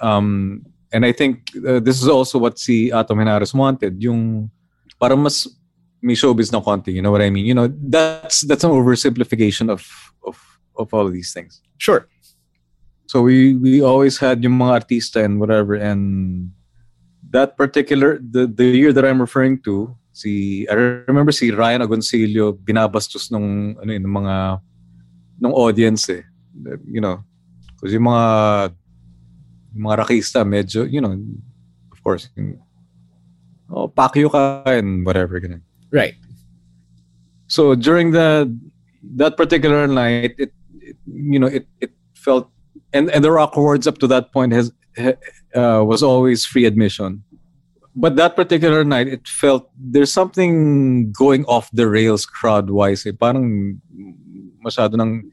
[0.00, 4.50] um, and I think uh, this is also what si Atom Henares wanted, yung
[5.00, 5.48] para mas
[6.02, 7.46] may showbiz na konti, you know what I mean?
[7.46, 9.86] You know, that's that's an oversimplification of
[10.26, 10.36] of
[10.76, 11.62] of all of these things.
[11.78, 12.08] Sure.
[13.06, 16.50] So we we always had yung mga artista and whatever and
[17.30, 20.74] that particular the the year that I'm referring to si I
[21.08, 24.60] remember si Ryan Agoncillo binabastos nung ano yun, mga
[25.40, 26.24] nung audience eh
[26.88, 27.24] you know
[27.82, 28.26] kasi yung mga
[29.74, 31.18] yung mga rakista medyo you know
[31.90, 32.62] of course yung,
[33.68, 35.66] oh pakyo ka and whatever ganun.
[35.92, 36.16] Right.
[37.52, 38.48] So during the
[39.16, 42.48] that particular night, it, it you know it it felt
[42.92, 44.72] and and the rock awards up to that point has
[45.54, 47.24] uh, was always free admission.
[47.94, 53.04] But that particular night, it felt there's something going off the rails crowd wise.
[53.04, 53.12] Eh.
[53.12, 53.76] Parang
[54.64, 55.28] masyado ng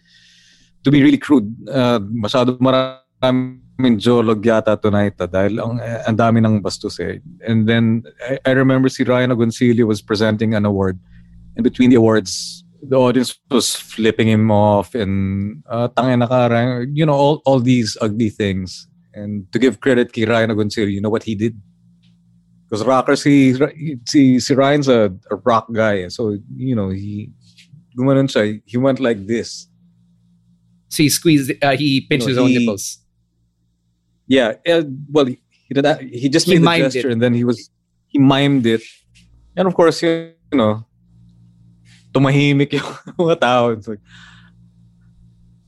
[0.83, 6.39] to be really crude, uh, masyado maraming jolog yata tonight ah, dahil ang, ang dami
[6.39, 7.19] ng bastos eh.
[7.45, 10.99] And then I, I remember si Ryan Agoncillo was presenting an award
[11.59, 17.05] And between the awards, the audience was flipping him off and uh, tangin na you
[17.05, 18.87] know, all, all these ugly things.
[19.13, 21.59] And to give credit kay Ryan Agoncillo, you know what he did?
[22.63, 23.55] Because rocker, si,
[24.05, 26.03] si, si Ryan's a, a rock guy.
[26.03, 26.07] eh.
[26.09, 27.29] So, you know, he,
[28.65, 29.67] he went like this.
[30.89, 32.97] So he squeezed, uh, he pinched No, his own he- nipples.
[34.27, 36.01] Yeah, uh, well, he, he did that.
[36.01, 37.13] He just He made the gesture it.
[37.13, 37.69] and then he was,
[38.07, 38.81] he mimed it.
[39.57, 40.85] And of course, you know,
[42.13, 42.83] tumahimik yung
[43.17, 43.69] mga tao.
[43.69, 43.99] It's like,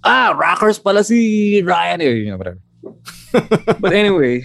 [0.03, 2.01] ah, rockers pala si Ryan.
[2.01, 2.59] You know, whatever.
[3.81, 4.43] but anyway,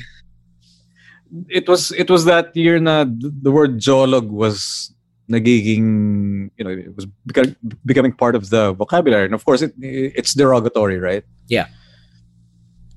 [1.48, 4.92] it was it was that year na the word jolog was
[5.30, 9.24] nagiging, you know, it was becoming, becoming part of the vocabulary.
[9.24, 11.24] And of course, it it's derogatory, right?
[11.48, 11.66] Yeah.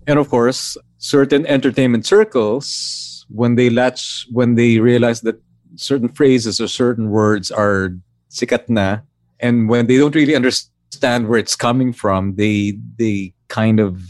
[0.08, 5.42] And of course, certain entertainment circles, when they latch, when they realize that
[5.76, 7.94] certain phrases or certain words are
[8.30, 9.00] sikat na,
[9.40, 14.02] and when they don't really understand where it's coming from, they they kind of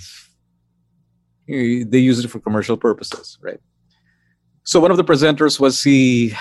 [1.47, 3.59] they use it for commercial purposes, right?
[4.63, 6.33] So one of the presenters was si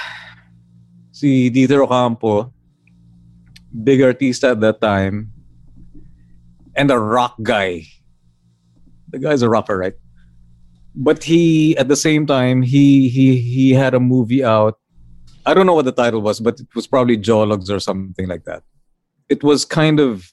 [1.18, 2.52] si Dieter Ocampo,
[3.82, 5.32] big artista at that time,
[6.76, 7.82] and a rock guy.
[9.10, 9.94] The guy's a rocker, right?
[10.94, 14.78] But he, at the same time, he he he had a movie out.
[15.44, 18.44] I don't know what the title was, but it was probably Jologs or something like
[18.44, 18.62] that.
[19.28, 20.32] It was kind of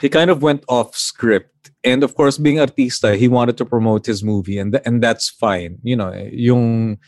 [0.00, 4.04] he kind of went off script, and of course, being artista, he wanted to promote
[4.04, 5.78] his movie, and th- and that's fine.
[5.82, 6.98] You know, yung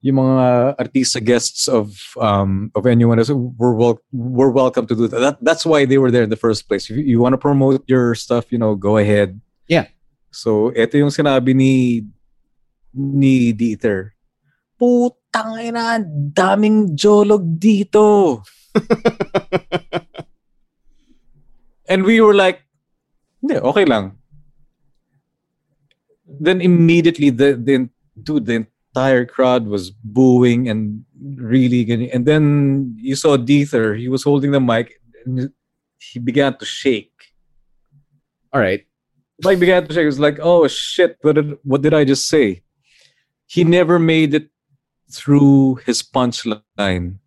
[0.00, 1.90] yung mga artista guests of
[2.22, 5.18] um of anyone else were wel- were welcome to do that.
[5.18, 5.36] that.
[5.42, 6.86] That's why they were there in the first place.
[6.90, 9.40] If you, you want to promote your stuff, you know, go ahead.
[9.66, 9.90] Yeah.
[10.30, 12.06] So, ito yung sinabi ni
[12.94, 14.14] ni Dieter.
[14.78, 15.98] Putang ina,
[16.30, 18.38] daming jolog dito.
[21.90, 22.62] And we were like,
[23.42, 24.14] hindi, okay lang.
[26.28, 31.04] Then immediately the the dude, the entire crowd was booing and
[31.36, 35.50] really getting and then you saw Dieter, he was holding the mic and
[35.98, 37.12] he began to shake.
[38.52, 38.84] All right.
[39.44, 40.02] Mike began to shake.
[40.02, 42.62] He was like, oh shit, what did, what did I just say?
[43.46, 44.48] He never made it
[45.10, 47.18] through his punchline.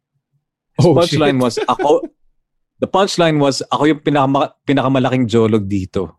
[0.78, 2.01] His Oh, punchline was ako
[2.80, 6.18] the punchline was ako yung pinaka, pinakamalaking jolog dito.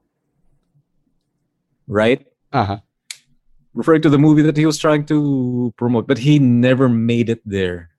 [1.87, 2.25] Right?
[2.53, 2.79] Uh-huh.
[3.75, 7.41] Referring to the movie that he was trying to promote, but he never made it
[7.45, 7.91] there.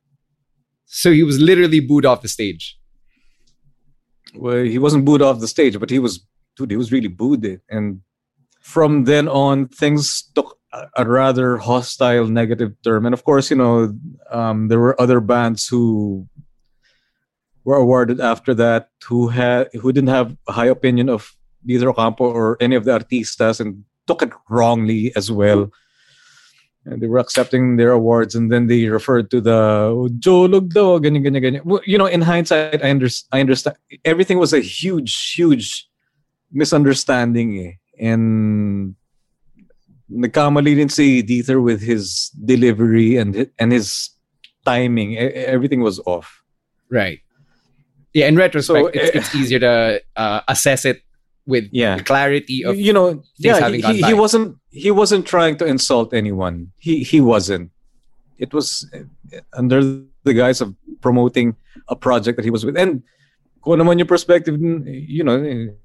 [0.85, 2.77] So he was literally booed off the stage.
[4.35, 7.61] Well, he wasn't booed off the stage, but he was dude, he was really booed.
[7.69, 8.01] And
[8.59, 13.05] from then on, things took a, a rather hostile, negative term.
[13.05, 13.95] And of course, you know,
[14.31, 16.27] um, there were other bands who
[17.63, 21.35] were awarded after that who had who didn't have a high opinion of
[21.67, 25.71] either Ocampo or any of the artistas and took it wrongly as well.
[26.85, 29.55] And they were accepting their awards, and then they referred to the
[29.95, 31.63] "Oh, Jolog daw, ganyan, ganyan, ganyan.
[31.63, 33.77] Well, you know, in hindsight, I, under, I understand.
[34.03, 35.87] Everything was a huge, huge
[36.51, 37.59] misunderstanding.
[37.59, 37.73] Eh.
[37.99, 38.95] And
[40.11, 44.09] nagkamali din si Dieter with his delivery and and his
[44.65, 45.17] timing.
[45.17, 46.43] Everything was off.
[46.89, 47.19] Right.
[48.13, 51.01] Yeah, in retrospect, So, it's, eh, it's easier to uh, assess it
[51.45, 51.97] with Yeah.
[51.97, 56.13] the clarity of you know, yeah, he, he, he wasn't he wasn't trying to insult
[56.13, 56.71] anyone.
[56.79, 57.71] He he wasn't.
[58.39, 59.05] It was uh,
[59.53, 59.81] under
[60.23, 61.55] the guise of promoting
[61.87, 62.77] a project that he was with.
[62.77, 63.03] And
[63.63, 65.39] kung naman yung perspective, you know,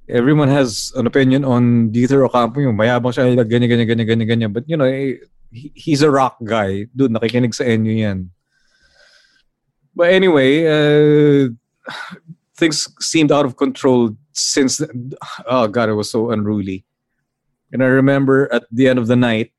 [0.09, 4.53] everyone has an opinion on Dieter Ocampo, yung mayabang siya, ganyan, ganyan, ganyan, ganyan, ganyan.
[4.53, 5.19] But, you know, eh,
[5.53, 6.87] he, he's a rock guy.
[6.95, 8.31] Dude, nakikinig sa inyo yan.
[9.95, 11.51] But anyway, uh,
[12.57, 14.81] things seemed out of control since
[15.47, 16.85] oh god it was so unruly.
[17.73, 19.53] And i remember at the end of the night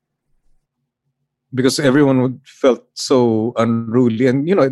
[1.52, 4.26] because everyone felt so unruly.
[4.26, 4.70] And you know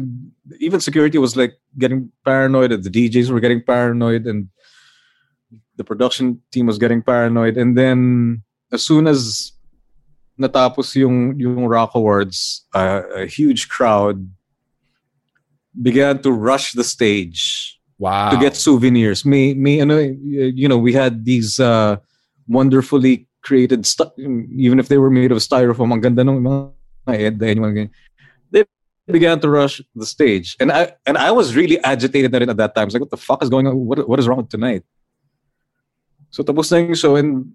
[0.60, 4.48] even security was like getting paranoid and the djs were getting paranoid and
[5.76, 7.56] the production team was getting paranoid.
[7.56, 8.42] And then
[8.72, 9.52] as soon as
[10.38, 14.30] natapos yung yung rock awards uh, a huge crowd
[15.82, 18.30] began to rush the stage wow.
[18.30, 19.24] to get souvenirs.
[19.24, 21.96] Me may ano you know we had these uh
[22.46, 27.90] wonderfully created stuff even if they were made of styrofoam ang ganda ng mga
[28.50, 28.64] they
[29.10, 32.82] began to rush the stage and I and I was really agitated at that time.
[32.82, 33.76] I was like what the fuck is going on?
[33.76, 34.84] What what is wrong tonight?
[36.30, 37.52] So tapos na yung show and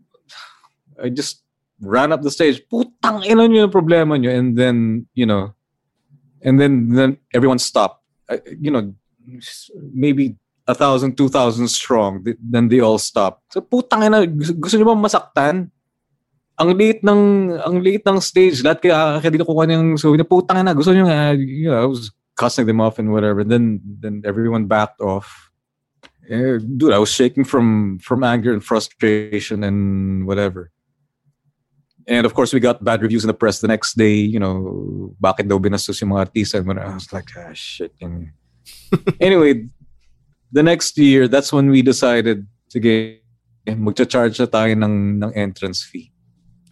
[0.97, 1.43] I just
[1.83, 2.61] ran up the stage.
[2.71, 4.31] Putang ina yung problema nyo.
[4.31, 5.53] And then, you know,
[6.41, 8.01] and then then everyone stopped.
[8.29, 8.95] I, you know,
[9.93, 10.35] maybe
[10.67, 12.23] a thousand, two thousand strong.
[12.39, 13.53] Then they all stopped.
[13.53, 15.71] So putang ina, gusto, gusto ba masaktan?
[16.53, 17.21] Ang liit ng
[17.59, 18.61] ang liit ng stage.
[18.63, 21.87] Lahat kaya kaya dito kukuha ng so putang ina, gusto nyo nga, you know, I
[21.89, 23.43] was cussing them off and whatever.
[23.43, 25.51] Then then everyone backed off.
[26.29, 30.71] Eh, dude, I was shaking from from anger and frustration and whatever.
[32.07, 34.15] And of course, we got bad reviews in the press the next day.
[34.15, 36.59] You know, bakit daw binastos yung mga artista?
[36.59, 37.91] And I was like, ah, shit.
[37.99, 38.31] And
[39.19, 39.67] anyway,
[40.51, 43.19] the next year, that's when we decided, sige,
[43.67, 46.11] magcha-charge na tayo ng, ng entrance fee.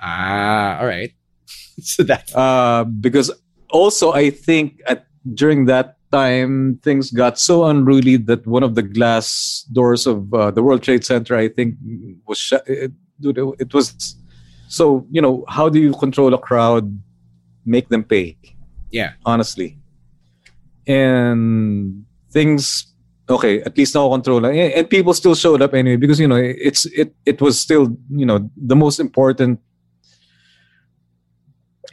[0.01, 1.13] Ah, all right.
[1.81, 3.31] so that Uh, because
[3.69, 8.83] also, I think at during that time, things got so unruly that one of the
[8.83, 11.75] glass doors of uh, the World Trade Center, I think,
[12.27, 12.63] was shut.
[12.67, 12.91] It,
[13.23, 14.15] it was
[14.67, 15.05] so.
[15.09, 16.91] You know, how do you control a crowd?
[17.63, 18.37] Make them pay.
[18.91, 19.13] yeah.
[19.23, 19.77] honestly.
[20.87, 22.91] And things
[23.31, 24.45] okay, at least now control.
[24.45, 28.25] And people still showed up anyway because you know it's it it was still you
[28.25, 29.59] know the most important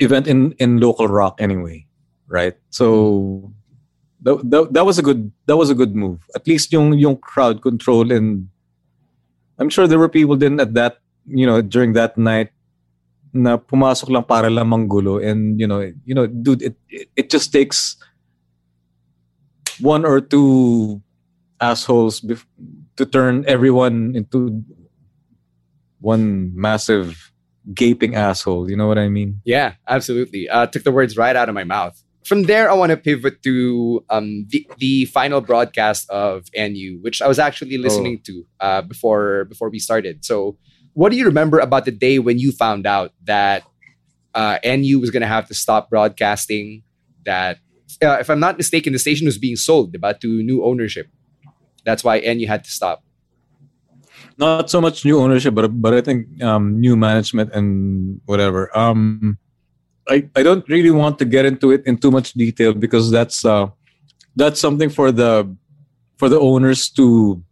[0.00, 1.86] event in in local rock anyway,
[2.26, 2.56] right?
[2.70, 3.52] So
[4.22, 6.20] that, that, that was a good that was a good move.
[6.34, 8.48] At least yung yung crowd control and
[9.58, 12.50] I'm sure there were people then at that you know during that night
[13.32, 17.26] na pumasok lang para lang manggulo and you know you know dude it it, it
[17.30, 17.96] just takes
[19.80, 21.02] one or two
[21.60, 22.46] assholes bef-
[22.96, 24.62] to turn everyone into
[26.00, 27.32] one massive
[27.74, 30.48] gaping asshole you know what i mean Yeah, absolutely.
[30.48, 32.00] Uh, took the words right out of my mouth.
[32.24, 37.22] From there, I want to pivot to um, the the final broadcast of NU, which
[37.22, 40.24] I was actually listening to uh, before before we started.
[40.24, 40.56] So,
[40.92, 43.64] what do you remember about the day when you found out that
[44.34, 46.84] uh, NU was going to have to stop broadcasting?
[47.24, 47.58] That,
[48.02, 51.08] uh, if I'm not mistaken, the station was being sold about to new ownership.
[51.84, 53.02] That's why NU had to stop.
[54.38, 59.36] not so much new ownership but but i think um new management and whatever um
[60.08, 63.44] i i don't really want to get into it in too much detail because that's
[63.44, 63.66] uh
[64.36, 65.44] that's something for the
[66.16, 67.42] for the owners to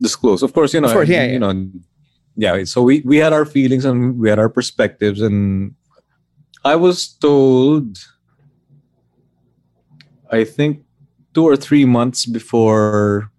[0.00, 1.38] disclose of course you know course, yeah, you yeah.
[1.38, 1.70] know
[2.36, 5.74] yeah so we we had our feelings and we had our perspectives and
[6.64, 7.96] i was told
[10.32, 10.82] i think
[11.34, 13.30] two or three months before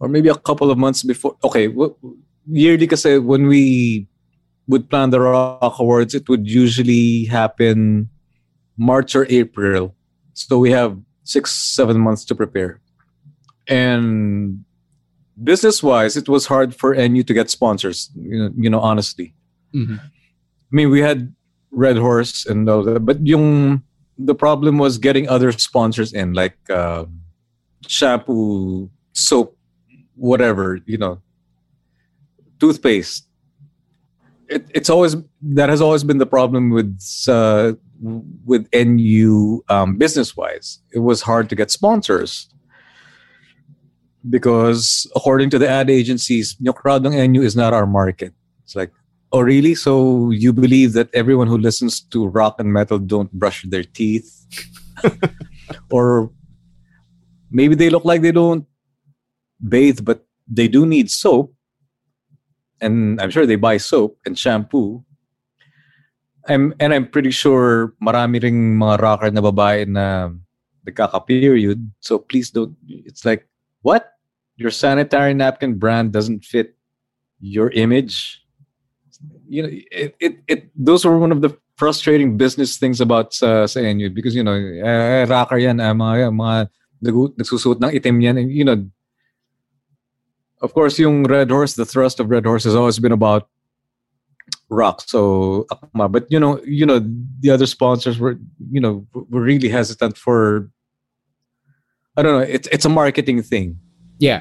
[0.00, 1.36] or maybe a couple of months before.
[1.44, 1.72] Okay,
[2.46, 4.06] yearly kasi when we
[4.68, 8.08] would plan the Rock Awards, it would usually happen
[8.76, 9.94] March or April.
[10.34, 12.80] So we have six, seven months to prepare.
[13.68, 14.64] And
[15.42, 19.34] business wise, it was hard for NU to get sponsors, you know, you know honestly.
[19.74, 19.98] Mhm.
[19.98, 21.32] I mean, we had
[21.70, 23.82] Red Horse and all that, but yung,
[24.18, 27.04] the problem was getting other sponsors in, like uh,
[27.86, 29.56] shampoo, soap,
[30.14, 31.20] whatever, you know,
[32.58, 33.26] toothpaste.
[34.48, 37.72] It, it's always that has always been the problem with uh,
[38.44, 40.80] with NU um, business wise.
[40.92, 42.48] It was hard to get sponsors
[44.28, 48.32] because according to the ad agencies, yung crowd ng NU is not our market.
[48.64, 48.92] It's like,
[49.32, 49.74] oh really?
[49.74, 54.30] So you believe that everyone who listens to rock and metal don't brush their teeth,
[55.90, 56.30] or
[57.50, 58.66] maybe they look like they don't
[59.66, 61.56] bathe, but they do need soap.
[62.80, 65.04] and I'm sure they buy soap and shampoo.
[66.48, 70.30] I'm and I'm pretty sure marami ring mga rocker na babae na
[70.86, 71.82] nagkaka-period.
[72.00, 72.76] So please don't.
[72.86, 73.48] It's like
[73.82, 74.14] what
[74.54, 76.76] your sanitary napkin brand doesn't fit
[77.40, 78.45] your image.
[79.48, 83.66] You know, it it, it those were one of the frustrating business things about sa,
[83.66, 86.68] sa NU because you know, eh, rocker yan, eh, mga, mga
[87.36, 88.38] nagsusuot ng itim yan.
[88.38, 88.88] And, you know,
[90.62, 93.48] of course, yung Red Horse, the thrust of Red Horse has always been about
[94.68, 95.02] rock.
[95.06, 97.00] So, but you know, you know,
[97.40, 98.38] the other sponsors were,
[98.70, 100.70] you know, were really hesitant for.
[102.16, 102.46] I don't know.
[102.46, 103.78] It's it's a marketing thing.
[104.18, 104.40] Yeah.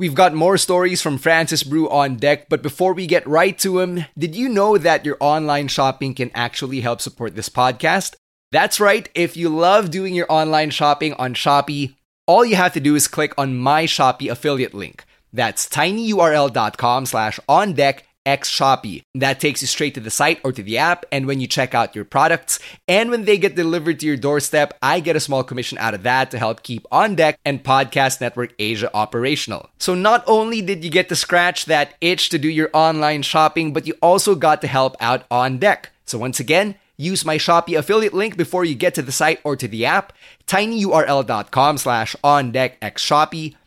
[0.00, 3.80] We've got more stories from Francis Brew on deck, but before we get right to
[3.80, 8.14] him, did you know that your online shopping can actually help support this podcast?
[8.50, 9.10] That's right.
[9.14, 11.96] If you love doing your online shopping on Shopee,
[12.26, 15.04] all you have to do is click on my Shopee affiliate link.
[15.34, 19.02] That's tinyurl.com slash on deck X Shopee.
[19.16, 21.04] That takes you straight to the site or to the app.
[21.10, 24.78] And when you check out your products and when they get delivered to your doorstep,
[24.80, 28.20] I get a small commission out of that to help keep On Deck and Podcast
[28.20, 29.68] Network Asia operational.
[29.78, 33.72] So not only did you get to scratch that itch to do your online shopping,
[33.72, 35.90] but you also got to help out On Deck.
[36.06, 39.56] So once again, use my Shopee affiliate link before you get to the site or
[39.56, 40.12] to the app,
[40.46, 43.10] tinyurl.com slash on deck x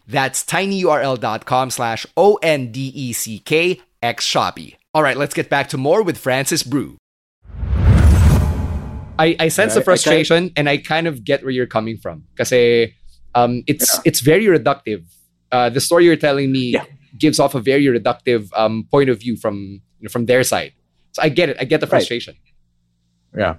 [0.08, 4.76] That's tinyurl.com slash O N D E C K X Shopee.
[4.94, 6.98] All right, let's get back to more with Francis Brew.
[9.18, 12.26] I, I sense the frustration and I kind of get where you're coming from.
[12.36, 12.52] Because
[13.34, 14.02] um, it's, yeah.
[14.06, 15.06] it's very reductive.
[15.52, 16.86] Uh, the story you're telling me yeah.
[17.18, 20.74] gives off a very reductive um, point of view from, you know, from their side.
[21.14, 21.58] So I get it.
[21.60, 22.36] I get the frustration.
[23.32, 23.42] Right.
[23.42, 23.56] Yeah.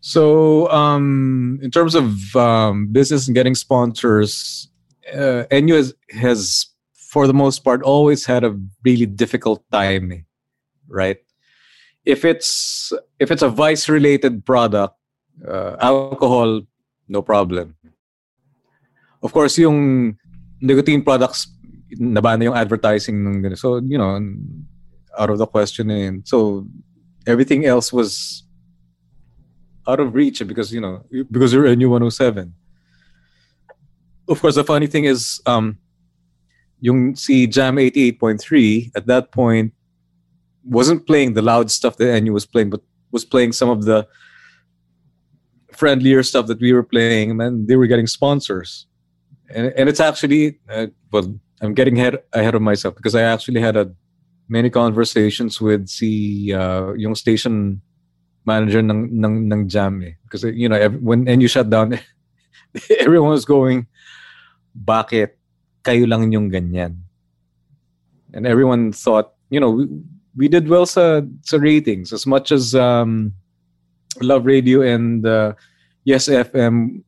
[0.00, 4.68] So, um, in terms of um, business and getting sponsors,
[5.14, 6.66] uh, NU has, has
[7.14, 10.26] for the most part always had a really difficult time
[10.88, 11.18] right?
[12.04, 14.98] If it's if it's a vice related product
[15.46, 16.62] uh, alcohol
[17.08, 17.76] no problem.
[19.22, 20.18] Of course yung
[20.60, 21.48] nicotine products
[21.94, 24.18] nabana yung advertising ng so you know
[25.16, 26.66] out of the question and so
[27.26, 28.42] everything else was
[29.86, 32.50] out of reach because you know because you're a NU 107
[34.26, 35.78] of course the funny thing is um
[36.84, 39.72] yung si Jam 88.3 at that point
[40.68, 44.06] wasn't playing the loud stuff that NU was playing, but was playing some of the
[45.72, 48.86] friendlier stuff that we were playing, and they were getting sponsors.
[49.48, 51.32] And, and it's actually, uh, well,
[51.62, 53.90] I'm getting ahead, ahead of myself because I actually had a
[54.48, 57.80] many conversations with si uh, yung station
[58.44, 60.20] manager ng ng, ng Jam eh.
[60.24, 61.98] because you know when NU shut down,
[63.00, 63.86] everyone was going,
[64.76, 65.40] bakit?
[65.84, 66.96] Kayo lang yung ganyan.
[68.32, 69.86] And everyone thought, you know, we,
[70.36, 72.12] we did well sa, sa ratings.
[72.12, 73.32] As much as um,
[74.20, 75.54] Love Radio and uh,
[76.04, 77.02] Yes FM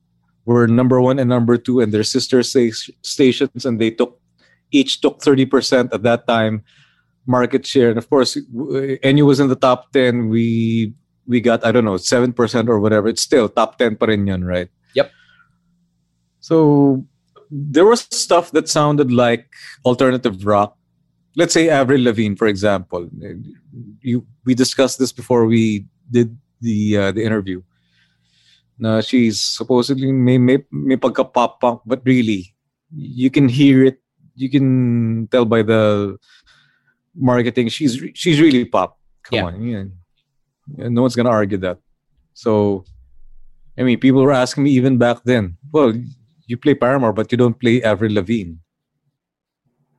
[0.44, 4.20] were number one and number two and their sister stations and they took
[4.70, 6.62] each took 30% at that time
[7.26, 7.90] market share.
[7.90, 10.94] And of course NU was in the top 10 we
[11.26, 13.08] we got I don't know 7% or whatever.
[13.08, 14.68] It's still top 10 pa rin yun, right?
[14.94, 15.10] Yep.
[16.40, 17.04] So
[17.50, 19.46] there was stuff that sounded like
[19.84, 20.76] alternative rock.
[21.36, 23.08] Let's say Avril Lavigne, for example.
[24.00, 27.62] You, we discussed this before we did the uh, the interview.
[28.78, 32.54] Na she's supposedly may may, may pagka pop punk, but really,
[32.94, 34.00] you can hear it.
[34.34, 36.16] You can tell by the
[37.14, 37.68] marketing.
[37.68, 38.98] She's she's really pop.
[39.24, 39.44] Come yeah.
[39.44, 40.88] on, yeah.
[40.88, 41.78] no one's gonna argue that.
[42.34, 42.84] So,
[43.78, 45.56] I mean, people were asking me even back then.
[45.72, 45.94] Well,
[46.46, 48.54] you play Paramore, but you don't play Avril Lavigne.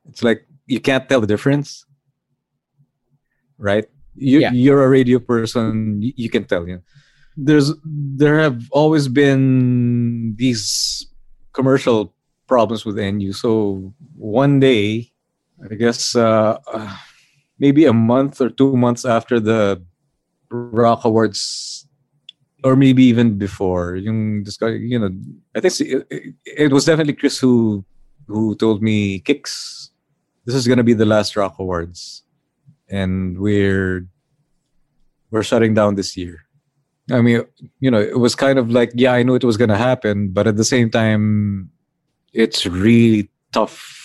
[0.10, 1.86] It's like you can't tell the difference,
[3.58, 3.86] right?
[4.16, 4.52] You, yeah.
[4.52, 6.02] You're a radio person.
[6.02, 6.68] You, can tell.
[6.68, 6.82] You
[7.38, 11.06] there's there have always been these
[11.54, 12.14] commercial
[12.48, 13.32] problems with NU.
[13.32, 15.12] So one day,
[15.64, 16.98] I guess uh, uh,
[17.60, 19.84] maybe a month or two months after the
[20.50, 21.87] Rock Awards
[22.64, 23.96] or maybe even before.
[23.96, 25.12] You know
[25.56, 27.86] i think it, it, was definitely chris who
[28.28, 29.92] who told me kicks
[30.46, 32.24] this is going to be the last rock awards.
[32.90, 34.08] And we're
[35.30, 36.46] we're shutting down this year.
[37.12, 37.44] I mean
[37.80, 40.30] you know it was kind of like yeah i knew it was going to happen
[40.30, 41.72] but at the same time
[42.34, 43.98] it's really tough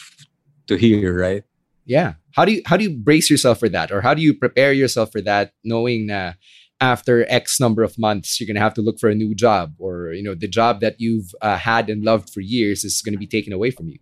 [0.69, 1.45] to hear right?
[1.85, 2.15] Yeah.
[2.35, 3.91] How do you how do you brace yourself for that?
[3.91, 6.37] Or how do you prepare yourself for that knowing that
[6.83, 9.75] after X number of months, you're going to have to look for a new job,
[9.79, 13.15] or you know, the job that you've uh, had and loved for years is going
[13.15, 13.99] to be taken away from you.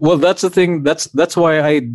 [0.00, 0.82] Well, that's the thing.
[0.82, 1.88] That's that's why I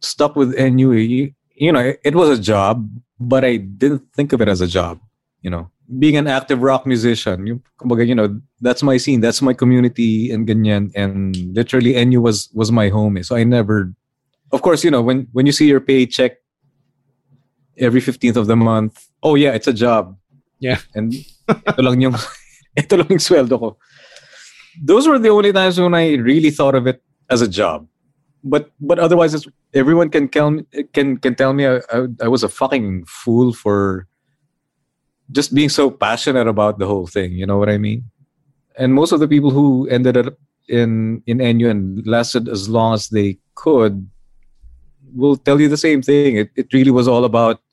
[0.00, 4.48] stuck with NU, you, know, it, was a job, but I didn't think of it
[4.48, 5.00] as a job.
[5.42, 7.62] You know, being an active rock musician, you,
[7.98, 10.92] you know, that's my scene, that's my community, and ganyan.
[10.94, 13.20] And literally, NU was was my home.
[13.22, 13.92] So I never,
[14.52, 16.36] of course, you know, when when you see your paycheck
[17.76, 20.16] every fifteenth of the month, oh yeah, it's a job.
[20.60, 20.78] Yeah.
[20.94, 21.12] And
[21.48, 22.14] ito lang yung
[22.76, 23.68] ito lang yung sweldo ko.
[24.78, 27.88] Those were the only times when I really thought of it as a job.
[28.44, 32.28] But but otherwise, it's, everyone can tell me, can can tell me I, I, I
[32.28, 34.06] was a fucking fool for
[35.32, 37.32] just being so passionate about the whole thing.
[37.32, 38.04] You know what I mean?
[38.76, 40.36] And most of the people who ended up
[40.68, 44.04] in in NU and lasted as long as they could
[45.14, 46.36] will tell you the same thing.
[46.36, 47.63] It it really was all about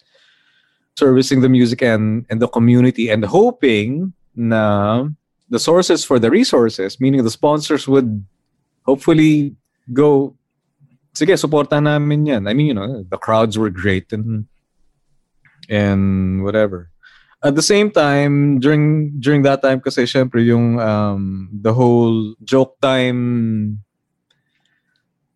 [0.97, 5.05] servicing the music and and the community and hoping na
[5.49, 8.23] the sources for the resources, meaning the sponsors would
[8.85, 9.55] hopefully
[9.91, 10.35] go
[11.13, 12.47] sige, supportan namin yan.
[12.47, 14.47] I mean, you know, the crowds were great and
[15.69, 16.89] and whatever.
[17.43, 22.77] At the same time, during during that time kasi syempre yung um, the whole joke
[22.79, 23.81] time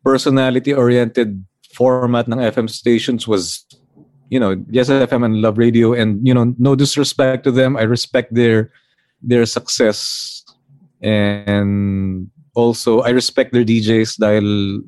[0.05, 1.43] personality oriented
[1.73, 3.65] format ng FM stations was
[4.35, 7.79] you know, yes FM and Love Radio and you know, no disrespect to them.
[7.79, 8.67] I respect their
[9.23, 10.43] their success
[10.99, 14.83] and also I respect their DJs dahil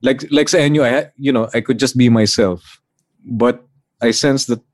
[0.00, 2.80] like like sa inyo, I you know, I could just be myself.
[3.28, 3.60] But
[4.00, 4.64] I sense that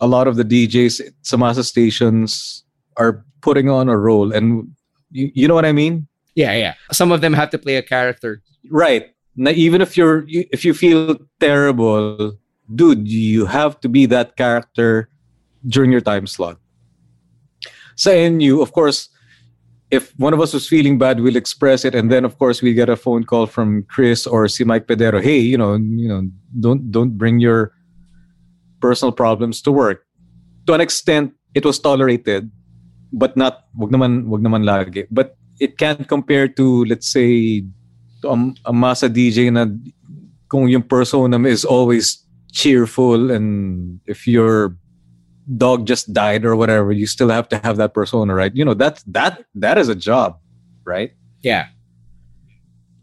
[0.00, 2.64] a lot of the DJs sa masa stations
[2.96, 4.72] are putting on a role and
[5.12, 6.08] you, you know what I mean?
[6.32, 6.80] Yeah, yeah.
[6.96, 8.40] Some of them have to play a character.
[8.72, 9.12] Right.
[9.36, 12.39] Na even if you're if you feel terrible,
[12.74, 15.08] dude, you have to be that character
[15.66, 16.58] during your time slot.
[17.96, 19.08] Sa you, of course,
[19.90, 22.72] if one of us was feeling bad, we'll express it, and then of course we
[22.72, 25.22] get a phone call from Chris or si Mike Pedero.
[25.22, 26.22] Hey, you know, you know,
[26.58, 27.74] don't don't bring your
[28.80, 30.06] personal problems to work.
[30.66, 32.50] To an extent, it was tolerated,
[33.12, 35.10] but not wag naman wag naman lagi.
[35.10, 37.66] But it can't compare to let's say
[38.24, 39.66] a, a masa DJ na
[40.48, 44.76] kung yung persona is always cheerful and if your
[45.56, 48.54] dog just died or whatever, you still have to have that persona, right?
[48.54, 50.38] You know, that that that is a job,
[50.84, 51.12] right?
[51.42, 51.66] Yeah.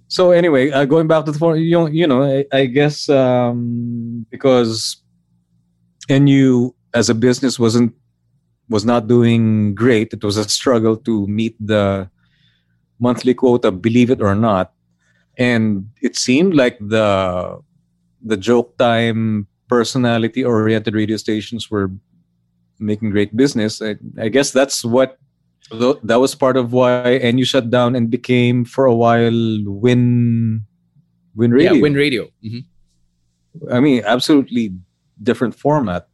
[0.10, 4.26] So anyway, uh, going back to the phone, you, you know, I, I guess um,
[4.30, 5.04] because
[6.10, 7.94] NU as a business wasn't
[8.70, 10.14] was not doing great.
[10.14, 12.10] It was a struggle to meet the
[13.00, 14.74] monthly quota, believe it or not.
[15.38, 17.60] And it seemed like the
[18.24, 21.92] the joke time personality oriented radio stations were
[22.80, 23.82] making great business.
[23.82, 25.18] I, I guess that's what
[26.04, 30.64] that was part of why NU shut down and became for a while Win
[31.36, 31.74] Win Radio.
[31.74, 32.28] Yeah, Win Radio.
[32.44, 32.64] Mhm.
[33.72, 34.74] I mean, absolutely
[35.22, 36.08] different format.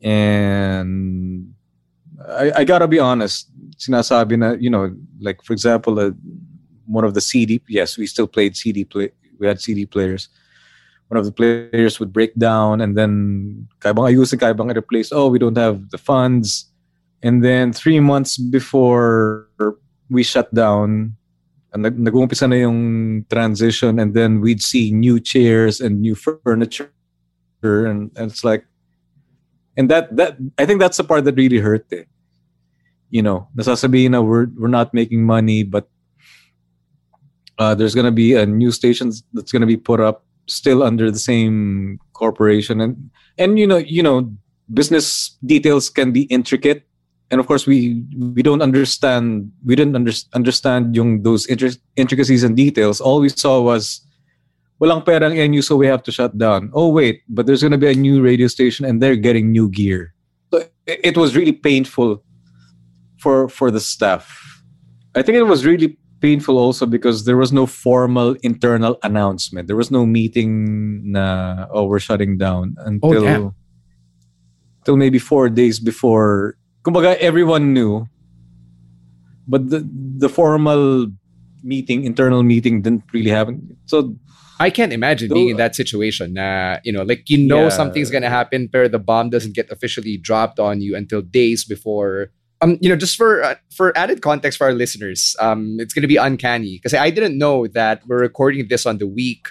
[0.00, 1.54] And
[2.26, 6.10] I, I gotta be honest, sinasabi na, you know, like for example, uh,
[6.86, 10.28] one of the CD, yes, we still played CD play, we had CD players.
[11.12, 15.12] One of the players would break down and then kaibang ayusin, kaibang replace.
[15.12, 16.72] Oh, we don't have the funds.
[17.20, 19.44] And then three months before
[20.08, 21.20] we shut down,
[21.72, 26.92] and nag nag-uumpisa na yung transition and then we'd see new chairs and new furniture
[27.64, 28.64] and, and it's like
[29.76, 32.08] and that that I think that's the part that really hurt it.
[33.08, 35.88] You know, nasasabihin na we're we're not making money but
[37.58, 41.18] uh, there's gonna be a new station that's gonna be put up still under the
[41.18, 42.80] same corporation.
[42.80, 44.30] And and you know you know
[44.72, 46.86] business details can be intricate.
[47.30, 52.44] And of course we we don't understand we didn't under, understand yung those intric- intricacies
[52.44, 53.00] and details.
[53.00, 54.04] All we saw was
[54.80, 56.70] walang perang NU so we have to shut down.
[56.74, 59.70] Oh wait but there's going to be a new radio station and they're getting new
[59.70, 60.14] gear.
[60.52, 62.22] So it, it was really painful
[63.16, 64.28] for for the staff.
[65.14, 69.76] I think it was really painful also because there was no formal internal announcement there
[69.76, 73.54] was no meeting na oh we're shutting down oh, until damn.
[74.86, 76.54] till maybe 4 days before
[76.86, 78.06] kumbaga everyone knew
[79.50, 79.82] but the
[80.22, 81.10] the formal
[81.66, 84.14] meeting internal meeting didn't really happen so
[84.62, 86.38] I can't imagine being in that situation.
[86.86, 87.74] You know, like you know Yeah.
[87.74, 92.30] something's gonna happen, but the bomb doesn't get officially dropped on you until days before.
[92.62, 96.06] Um, you know, just for uh, for added context for our listeners, um, it's gonna
[96.06, 99.48] be uncanny because I didn't know that we're recording this on the week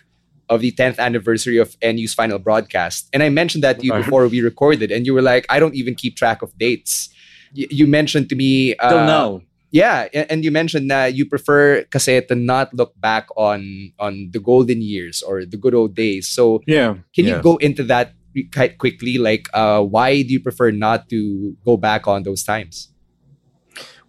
[0.48, 4.28] of the 10th anniversary of NU's final broadcast, and I mentioned that to you before
[4.28, 7.12] we recorded, and you were like, "I don't even keep track of dates."
[7.56, 11.84] Y- you mentioned to me uh, "Don't know." Yeah, and you mentioned that you prefer
[11.92, 16.28] kasi to not look back on on the golden years or the good old days.
[16.28, 17.00] So Yeah.
[17.16, 18.12] can you go into that
[18.56, 19.16] quite quickly?
[19.20, 22.92] Like, uh, why do you prefer not to go back on those times?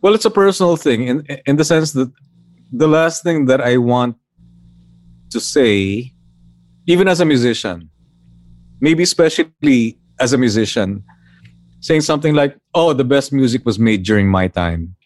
[0.03, 2.11] Well, it's a personal thing in in the sense that
[2.74, 4.18] the last thing that I want
[5.30, 6.11] to say,
[6.90, 7.86] even as a musician,
[8.82, 11.07] maybe especially as a musician,
[11.78, 14.98] saying something like, "Oh, the best music was made during my time."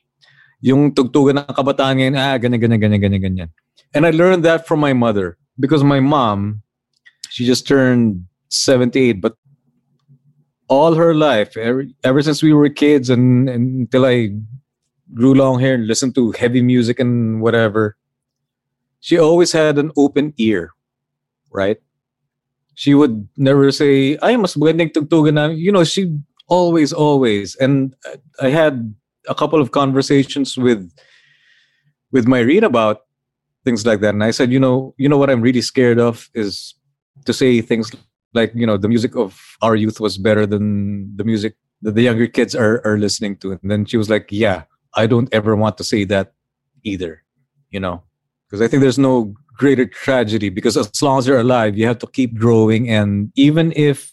[0.64, 3.50] Yung tugtugan ng kabataan ngayon, ah, ganyan, ganyan, ganyan, ganyan, ganyan.
[3.92, 6.64] And I learned that from my mother because my mom,
[7.28, 9.36] she just turned 78, but
[10.72, 14.32] all her life, ever, ever since we were kids and, and until I
[15.14, 17.96] grew long hair and listened to heavy music and whatever,
[19.00, 20.72] she always had an open ear,
[21.50, 21.78] right?
[22.74, 25.46] She would never say, ay, mas magandang tugtugan na.
[25.48, 26.12] You know, she
[26.48, 27.54] always, always.
[27.56, 27.94] And
[28.40, 28.94] I had
[29.28, 30.90] a couple of conversations with
[32.12, 33.06] with Myrene about
[33.64, 34.14] things like that.
[34.14, 36.74] And I said, you know, you know what I'm really scared of is
[37.24, 37.90] to say things
[38.32, 42.02] like, you know, the music of our youth was better than the music that the
[42.02, 43.52] younger kids are are listening to.
[43.52, 44.64] And then she was like, Yeah,
[44.96, 46.32] I don't ever want to say that
[46.82, 47.22] either,
[47.70, 48.02] you know,
[48.48, 51.98] because I think there's no greater tragedy because as long as you're alive, you have
[52.00, 52.88] to keep growing.
[52.88, 54.12] And even if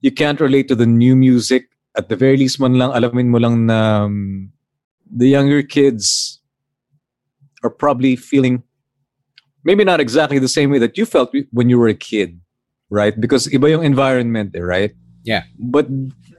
[0.00, 3.38] you can't relate to the new music, at the very least man lang, alamin mo
[3.38, 4.50] lang na um,
[5.14, 6.40] the younger kids
[7.62, 8.62] are probably feeling
[9.64, 12.40] maybe not exactly the same way that you felt when you were a kid,
[12.90, 13.20] right?
[13.20, 14.92] Because iba yung environment, eh, right?
[15.22, 15.44] Yeah.
[15.58, 15.86] But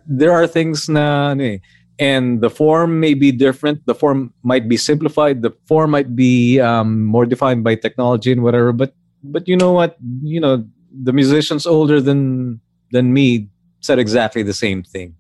[0.06, 1.60] there are things na ano eh,
[2.00, 3.86] and the form may be different.
[3.86, 5.42] The form might be simplified.
[5.42, 8.72] The form might be um, more defined by technology and whatever.
[8.74, 9.98] But but you know what?
[10.24, 12.60] You know the musicians older than
[12.92, 15.16] than me said exactly the same thing.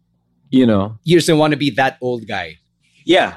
[0.50, 0.98] You know.
[1.04, 2.58] You just don't want to be that old guy.
[3.06, 3.36] Yeah.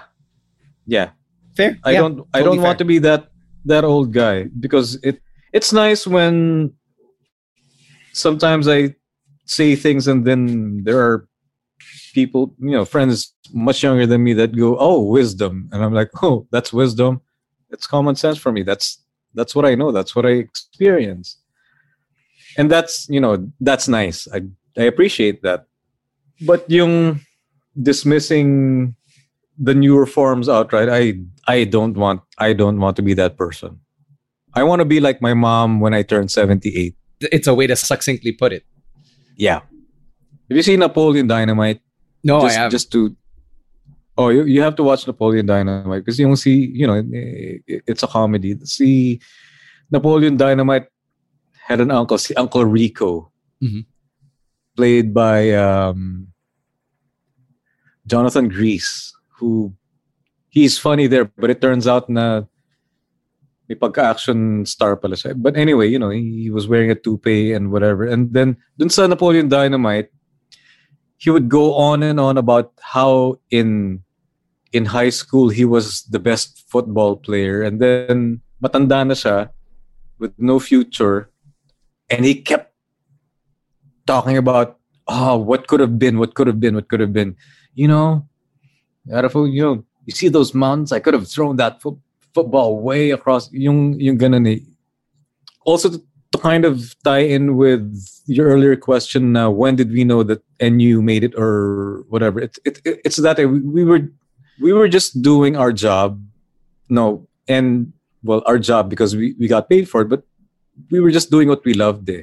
[0.87, 1.11] Yeah.
[1.57, 1.79] Fair.
[1.85, 3.31] I Yeah, don't I don't want to be that
[3.65, 5.21] that old guy because it
[5.53, 6.73] it's nice when
[8.13, 8.95] sometimes I
[9.47, 11.29] say things and then there are
[12.17, 13.17] people, you know, friends
[13.53, 17.21] much younger than me that go, "Oh, wisdom." And I'm like, "Oh, that's wisdom.
[17.75, 18.63] It's common sense for me.
[18.65, 18.89] That's
[19.39, 19.93] that's what I know.
[19.93, 21.37] That's what I experience."
[22.59, 24.27] And that's, you know, that's nice.
[24.33, 24.39] I
[24.81, 25.61] I appreciate that.
[26.51, 27.21] But yung
[27.77, 28.95] dismissing
[29.59, 31.13] the newer forms outright i
[31.49, 33.81] i don't want i don't want to be that person
[34.53, 36.93] i want to be like my mom when i turn 78
[37.33, 38.65] It's a way to succinctly put it.
[39.37, 39.61] yeah
[40.49, 41.81] have you seen napoleon dynamite
[42.25, 42.71] No, just, I have.
[42.71, 43.17] just to
[44.19, 47.59] oh you, you have to watch napoleon dynamite because you don't see you know eh,
[47.87, 49.21] it's a comedy see
[49.91, 50.89] napoleon dynamite
[51.69, 53.31] had an uncle see uncle rico
[53.63, 53.85] Mhm.
[54.77, 56.29] played by um
[58.07, 59.73] jonathan gries who
[60.49, 62.43] he's funny there but it turns out na
[63.69, 65.35] may pagka-action star pala siya.
[65.35, 68.07] But anyway, you know, he was wearing a toupee and whatever.
[68.07, 70.07] And then dun sa Napoleon Dynamite,
[71.17, 74.03] he would go on and on about how in
[74.73, 77.63] in high school he was the best football player.
[77.63, 79.51] And then matanda na siya
[80.19, 81.31] with no future.
[82.11, 82.73] And he kept
[84.07, 87.37] talking about oh what could have been what could have been what could have been.
[87.75, 88.29] You know
[89.07, 90.93] you know you see those mountains?
[90.93, 92.01] I could have thrown that fo-
[92.35, 93.51] football way across.
[93.53, 94.61] Yung yung ganun eh.
[95.67, 95.99] also to
[96.39, 97.83] kind of tie in with
[98.27, 102.41] your earlier question uh, when did we know that NU made it or whatever?
[102.41, 104.09] It, it, it- it's that we, we were
[104.61, 106.23] we were just doing our job.
[106.89, 107.93] No and
[108.23, 110.23] well our job because we, we got paid for it but
[110.91, 112.23] we were just doing what we loved eh,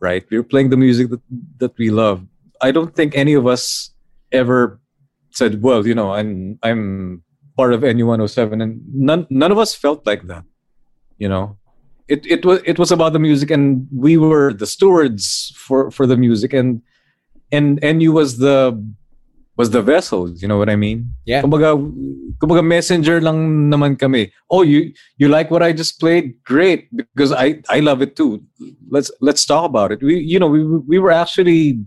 [0.00, 0.24] right?
[0.30, 1.20] We were playing the music that,
[1.58, 2.24] that we love
[2.62, 3.90] i don't think any of us
[4.32, 4.80] ever
[5.30, 7.22] said well you know i'm i'm
[7.56, 10.44] part of NU 107 and none none of us felt like that
[11.18, 11.58] you know
[12.08, 16.06] it it was it was about the music and we were the stewards for for
[16.06, 16.82] the music and
[17.50, 18.74] and NU was the
[19.56, 21.12] was the vessel you know what i mean?
[21.24, 21.42] Yeah.
[21.42, 21.76] kumbaga
[22.40, 24.32] kumbaga messenger lang naman kami.
[24.50, 26.42] Oh you you like what i just played?
[26.44, 28.42] Great because i i love it too.
[28.90, 30.02] Let's let's talk about it.
[30.02, 31.78] We you know we we were actually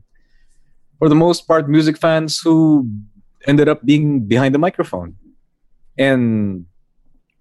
[0.99, 2.87] for the most part music fans who
[3.47, 5.15] ended up being behind the microphone.
[5.97, 6.65] And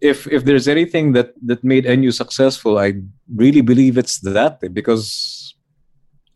[0.00, 3.00] if if there's anything that that made NU successful, I
[3.34, 5.54] really believe it's that because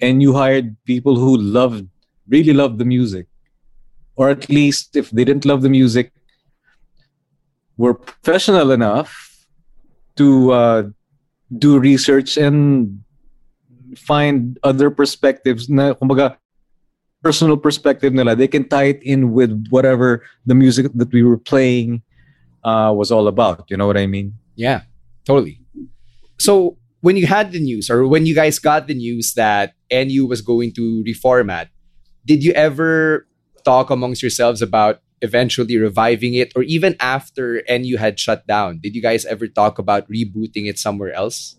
[0.01, 1.89] NU hired people who loved
[2.29, 3.27] really loved the music,
[4.17, 6.13] or at least if they didn't love the music,
[7.77, 9.47] were professional enough
[10.17, 10.83] to uh,
[11.57, 13.03] do research and
[13.97, 15.69] find other perspectives.
[15.69, 15.95] Na
[17.23, 18.37] personal perspective nila.
[18.37, 22.03] They can tie it in with whatever the music that we were playing
[22.65, 23.65] uh, was all about.
[23.69, 24.35] You know what I mean?
[24.57, 24.83] Yeah,
[25.25, 25.61] totally.
[26.39, 30.27] So when you had the news, or when you guys got the news that NU
[30.27, 31.69] was going to reformat,
[32.25, 33.27] did you ever
[33.65, 38.81] talk amongst yourselves about eventually reviving it, or even after NU had shut down?
[38.83, 41.57] Did you guys ever talk about rebooting it somewhere else?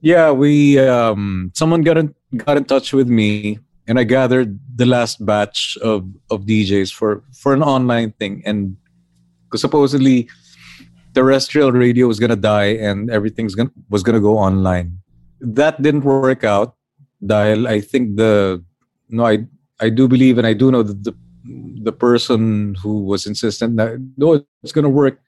[0.00, 4.86] Yeah, we um, someone got in got in touch with me, and I gathered the
[4.86, 8.76] last batch of of DJs for for an online thing, and
[9.54, 10.26] because supposedly
[11.14, 14.98] terrestrial radio was gonna die and everything's gonna was gonna go online.
[15.38, 16.74] That didn't work out.
[17.22, 18.58] Dahil I think the
[19.08, 19.46] no, I
[19.78, 21.14] I do believe and I do know that the
[21.86, 25.22] the person who was insistent that no, it's gonna work.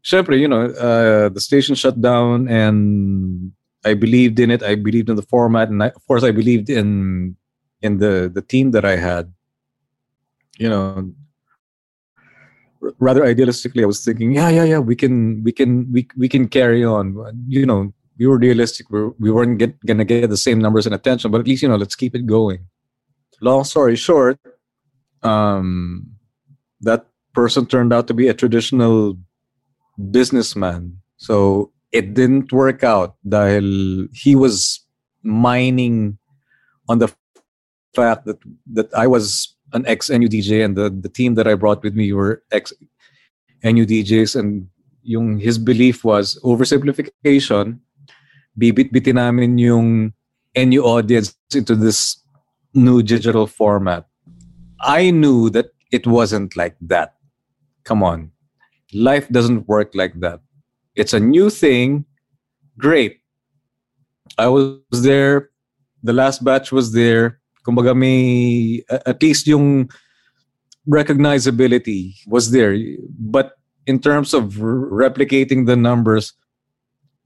[0.00, 3.52] Syempre, you know, uh, the station shut down and
[3.84, 4.62] I believed in it.
[4.62, 7.36] I believed in the format, and I, of course, I believed in
[7.84, 9.28] in the the team that I had.
[10.56, 11.12] You know,
[12.98, 16.48] rather idealistically, I was thinking, yeah, yeah, yeah, we can, we can, we we can
[16.48, 17.16] carry on.
[17.48, 18.90] You know, we were realistic.
[18.90, 21.68] We're, we weren't get, gonna get the same numbers and attention, but at least you
[21.68, 22.66] know, let's keep it going.
[23.40, 24.38] Long story short,
[25.22, 26.06] um,
[26.80, 29.18] that person turned out to be a traditional
[30.10, 30.98] businessman.
[31.16, 34.84] So it didn't work out dahil he was
[35.22, 36.18] mining
[36.88, 37.08] on the
[37.94, 38.38] fact that
[38.72, 41.94] that I was an ex NU DJ and the, the team that I brought with
[41.94, 42.72] me were ex
[43.62, 44.68] NU DJs and
[45.02, 47.80] yung his belief was oversimplification
[48.56, 50.14] bibit-bitin namin yung
[50.54, 52.22] NU audience into this
[52.74, 54.06] new digital format.
[54.80, 57.14] I knew that it wasn't like that.
[57.82, 58.30] Come on.
[58.92, 60.40] Life doesn't work like that.
[60.94, 62.04] It's a new thing.
[62.78, 63.20] Great.
[64.38, 65.50] I was there.
[66.02, 67.40] The last batch was there.
[67.64, 69.88] Kumbaga may, at least yung
[70.88, 72.76] recognizability was there.
[73.18, 73.52] But
[73.86, 76.32] in terms of replicating the numbers,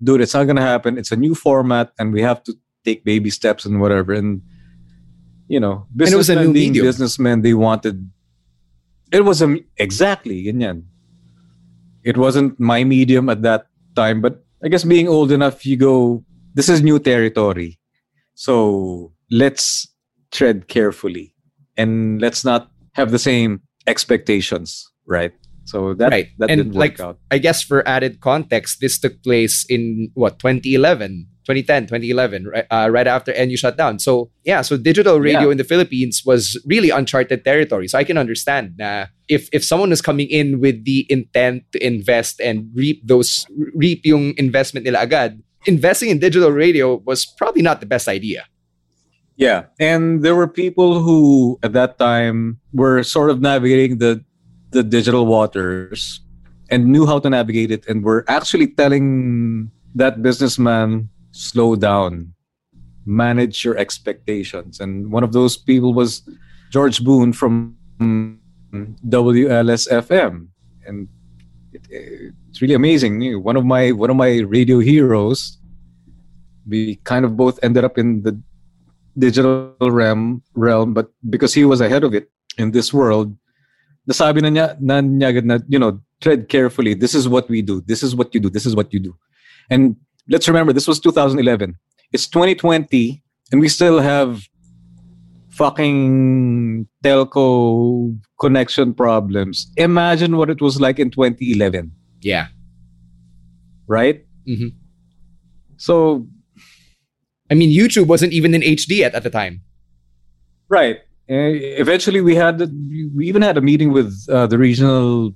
[0.03, 0.97] dude, it's not gonna happen.
[0.99, 2.55] It's a new format, and we have to
[2.85, 4.13] take baby steps and whatever.
[4.13, 4.43] And
[5.49, 6.87] you know, And it was a businessmen new being medium.
[6.87, 8.11] businessmen, they wanted.
[9.11, 10.85] It was a exactly ganyan.
[12.05, 13.67] It wasn't my medium at that
[13.97, 16.25] time, but I guess being old enough, you go.
[16.55, 17.79] This is new territory,
[18.35, 19.87] so let's
[20.33, 21.35] tread carefully,
[21.77, 25.33] and let's not have the same expectations, right?
[25.65, 26.29] So that right.
[26.39, 27.19] that and didn't work out.
[27.31, 32.89] I guess for added context, this took place in what 2011, 2010, 2011, right, uh,
[32.91, 33.99] right after NU shut down.
[33.99, 35.53] So yeah, so digital radio Yeah.
[35.53, 37.87] in the Philippines was really uncharted territory.
[37.87, 41.79] So I can understand na if if someone is coming in with the intent to
[41.85, 43.45] invest and reap those
[43.77, 45.37] reap yung investment nila agad,
[45.69, 48.49] investing in digital radio was probably not the best idea.
[49.39, 54.19] Yeah, and there were people who at that time were sort of navigating the
[54.75, 56.21] the digital waters
[56.69, 62.35] and knew how to navigate it and were actually telling that businessman slow down.
[63.07, 64.81] Manage your expectations.
[64.81, 66.21] And one of those people was
[66.71, 67.79] George Boone from
[69.09, 70.49] WLS FM
[70.85, 71.09] and
[71.73, 73.23] it, it's really amazing.
[73.41, 75.59] One of my one of my radio heroes
[76.69, 78.39] we kind of both ended up in the
[79.19, 83.35] digital realm realm but because he was ahead of it in this world
[84.09, 86.95] nasabi na niya na niya agad na you know tread carefully.
[86.95, 87.81] This is what we do.
[87.87, 88.51] This is what you do.
[88.51, 89.15] This is what you do.
[89.71, 89.95] And
[90.29, 91.77] let's remember this was 2011
[92.13, 93.23] it's 2020
[93.53, 94.43] and we still have
[95.51, 99.71] fucking telco connection problems.
[99.77, 101.93] Imagine what it was like in 2011
[102.23, 102.49] Yeah.
[103.87, 104.25] right?
[104.49, 104.73] Mhm.
[105.77, 106.27] so
[107.51, 109.63] I mean, YouTube wasn't even in HD at, at the time.
[110.69, 110.97] Right.
[111.31, 112.61] Uh, eventually, we had
[113.15, 115.33] we even had a meeting with uh, the regional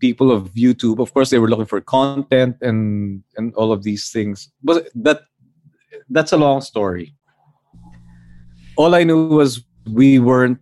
[0.00, 0.98] people of YouTube.
[0.98, 4.50] Of course, they were looking for content and and all of these things.
[4.62, 5.22] But that
[6.10, 7.14] that's a long story.
[8.76, 10.58] All I knew was we weren't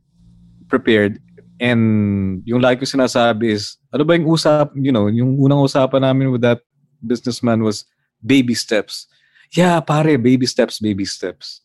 [0.68, 1.20] prepared.
[1.60, 6.04] And yung like ko sinasabi is, ano ba yung usap, you know, yung unang usapan
[6.04, 6.60] namin with that
[7.04, 7.84] businessman was
[8.24, 9.08] baby steps.
[9.52, 11.62] Yeah, pare, baby steps, baby steps.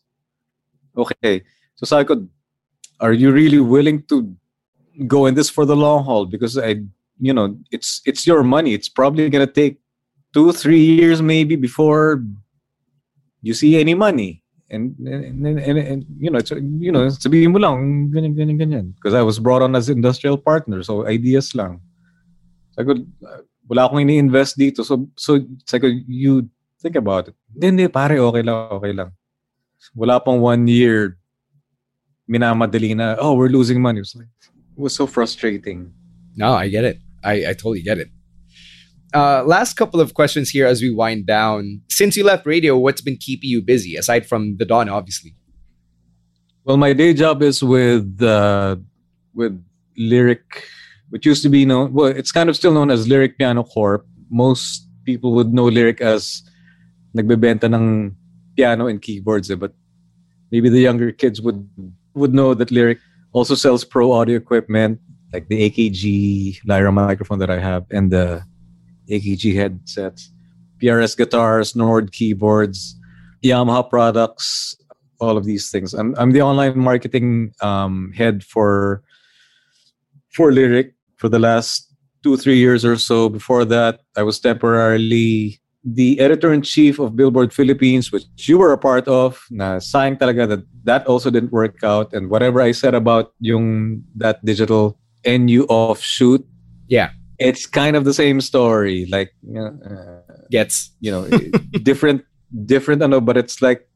[0.96, 1.42] Okay.
[1.74, 2.28] So sabi ko,
[3.00, 4.34] are you really willing to
[5.06, 6.26] go in this for the long haul?
[6.26, 6.80] Because I,
[7.18, 8.72] you know, it's it's your money.
[8.72, 9.80] It's probably gonna take
[10.32, 12.22] two, three years maybe before
[13.42, 14.42] you see any money.
[14.70, 18.58] And and, and, and, and you know, it's, you know, sabihin mo lang, ganyan, ganyan,
[18.58, 18.86] ganyan.
[18.94, 21.80] Because I was brought on as industrial partner, so ideas lang.
[22.72, 22.92] Sabi ko,
[23.28, 24.82] uh, wala akong ini-invest dito.
[24.82, 25.38] So, so
[25.68, 26.48] sabi ko, you
[26.84, 27.34] think about it.
[27.52, 29.10] Hindi, hindi, pare, okay lang, okay lang.
[29.96, 31.16] Wala pang one year,
[32.28, 33.98] minamadali na, oh, we're losing money.
[33.98, 34.28] It was, like,
[34.76, 35.92] it was so frustrating.
[36.36, 37.00] No, I get it.
[37.24, 38.08] I, I totally get it.
[39.14, 41.80] Uh, last couple of questions here as we wind down.
[41.88, 45.34] Since you left radio, what's been keeping you busy aside from the Dawn, obviously?
[46.64, 48.76] Well, my day job is with uh,
[49.32, 49.54] with
[49.96, 50.64] Lyric,
[51.10, 51.92] which used to be known.
[51.92, 54.04] Well, it's kind of still known as Lyric Piano Corp.
[54.30, 56.42] Most people would know Lyric as
[57.16, 58.16] nagbebenta ng
[58.56, 59.72] piano and keyboards, eh, but
[60.50, 61.66] maybe the younger kids would
[62.14, 62.98] would know that Lyric
[63.32, 65.00] also sells pro audio equipment
[65.32, 68.42] like the AKG Lyra microphone that I have and the
[69.10, 70.30] AKG headsets,
[70.80, 72.96] PRS guitars, Nord keyboards,
[73.42, 74.76] Yamaha products,
[75.20, 75.92] all of these things.
[75.94, 79.02] I'm I'm the online marketing um, head for
[80.30, 81.90] for Lyric for the last
[82.22, 83.28] two three years or so.
[83.28, 88.72] Before that, I was temporarily the editor in chief of Billboard Philippines, which you were
[88.72, 89.44] a part of.
[89.50, 92.12] Na sayang talaga that that also didn't work out.
[92.12, 94.96] And whatever I said about yung that digital
[95.26, 96.44] NU offshoot,
[96.88, 97.10] Yeah.
[97.38, 99.04] it's kind of the same story.
[99.10, 99.70] Like uh,
[100.50, 101.28] Gets you know
[101.82, 102.24] different
[102.64, 103.88] different I know, but it's like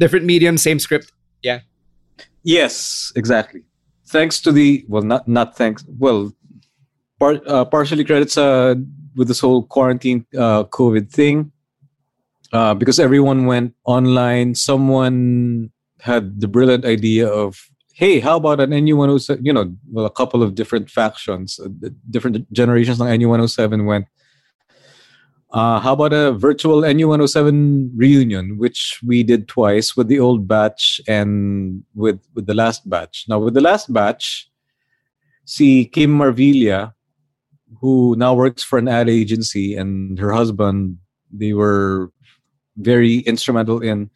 [0.00, 1.12] different medium, same script.
[1.42, 1.60] Yeah.
[2.42, 3.62] Yes, exactly.
[4.08, 5.84] Thanks to the well, not not thanks.
[5.86, 6.32] Well,
[7.20, 8.74] par, uh, partially credits uh,
[9.16, 11.52] with this whole quarantine uh, COVID thing,
[12.52, 14.54] uh, because everyone went online.
[14.54, 15.70] Someone
[16.00, 17.58] had the brilliant idea of,
[17.94, 19.40] hey, how about an NU107?
[19.42, 21.68] You know, well, a couple of different factions, uh,
[22.10, 24.06] different generations of NU107 went.
[25.52, 30.98] Uh, how about a virtual NU107 reunion, which we did twice with the old batch
[31.06, 33.26] and with, with the last batch.
[33.28, 34.48] Now, with the last batch,
[35.44, 36.94] see Kim Marvilla,
[37.80, 40.98] who now works for an ad agency, and her husband,
[41.32, 42.12] they were
[42.76, 44.10] very instrumental in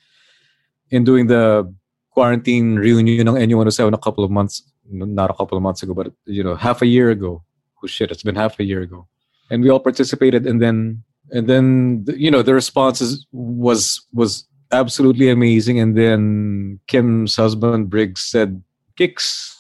[0.90, 1.72] in doing the
[2.10, 6.12] quarantine reunion ng NU107 a couple of months, not a couple of months ago, but
[6.24, 7.42] you know, half a year ago.
[7.82, 9.06] Oh shit, it's been half a year ago,
[9.50, 14.46] and we all participated, and then and then you know the response is, was was
[14.72, 15.78] absolutely amazing.
[15.78, 18.62] And then kim's husband briggs said
[18.96, 19.52] kicks.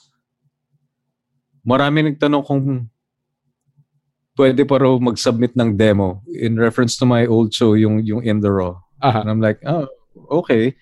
[1.66, 2.90] Marami nagtanong kung
[4.36, 6.22] pwede pa raw mag-submit ng demo.
[6.28, 8.76] In reference to my old show yung yung in the raw.
[9.02, 9.20] Uh-huh.
[9.20, 9.88] and i'm like oh
[10.30, 10.72] okay.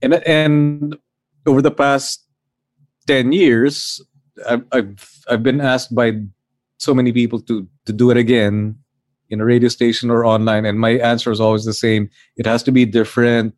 [0.00, 0.96] And and
[1.44, 2.24] over the past
[3.06, 4.00] 10 years
[4.48, 4.96] I've, I've
[5.28, 6.24] i've been asked by
[6.78, 8.80] so many people to to do it again
[9.28, 10.64] in a radio station or online.
[10.64, 12.08] And my answer is always the same.
[12.36, 13.54] It has to be different.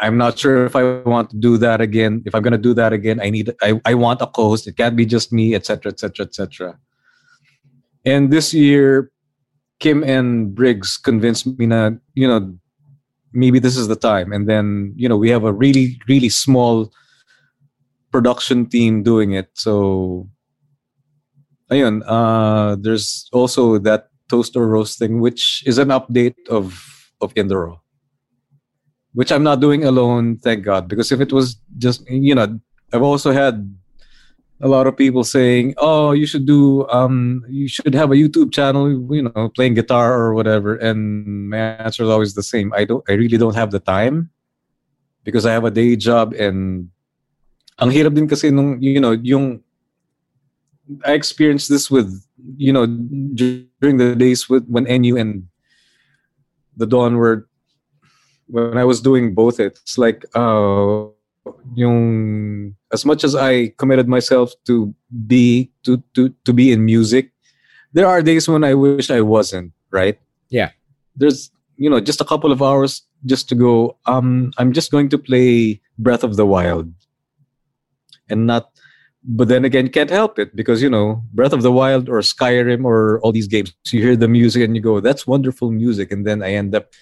[0.00, 2.22] I'm not sure if i want to do that again.
[2.26, 4.66] If i'm going to do that again i need i, I want a co-host.
[4.66, 6.78] It can't be just me etc etc etc
[8.04, 9.10] and this year
[9.80, 12.54] kim and briggs convinced me that you know
[13.34, 14.32] maybe this is the time.
[14.32, 16.92] And then you know we have a really really small
[18.10, 19.50] production team doing it.
[19.54, 20.28] So
[21.72, 26.76] ayun uh there's also that toast or roast thing which is an update of
[27.20, 27.76] of in the raw
[29.16, 30.88] which i'm not doing alone thank god.
[30.88, 32.60] Because if it was just you know
[32.92, 33.64] i've also had
[34.64, 38.50] a lot of people saying oh you should do um you should have a youtube
[38.50, 42.84] channel you know playing guitar or whatever and my answer is always the same i
[42.84, 44.30] don't i really don't have the time
[45.22, 46.88] because i have a day job and
[47.78, 49.60] ang hirap din kasi nung you know yung
[51.04, 52.12] I experienced this with
[52.56, 55.48] you know during the days with when NU and
[56.76, 57.48] the Dawn were
[58.46, 59.60] when I was doing both.
[59.60, 61.08] It's like uh,
[61.74, 64.94] yung as much as I committed myself to
[65.26, 67.32] be to to to be in music,
[67.92, 69.72] there are days when I wish I wasn't.
[69.90, 70.18] Right?
[70.48, 70.70] Yeah.
[71.16, 73.98] There's you know just a couple of hours just to go.
[74.06, 76.88] Um, I'm just going to play Breath of the Wild,
[78.30, 78.70] and not
[79.24, 82.84] but then again, can't help it because you know Breath of the Wild or Skyrim
[82.84, 83.74] or all these games.
[83.90, 86.92] You hear the music and you go, "That's wonderful music," and then I end up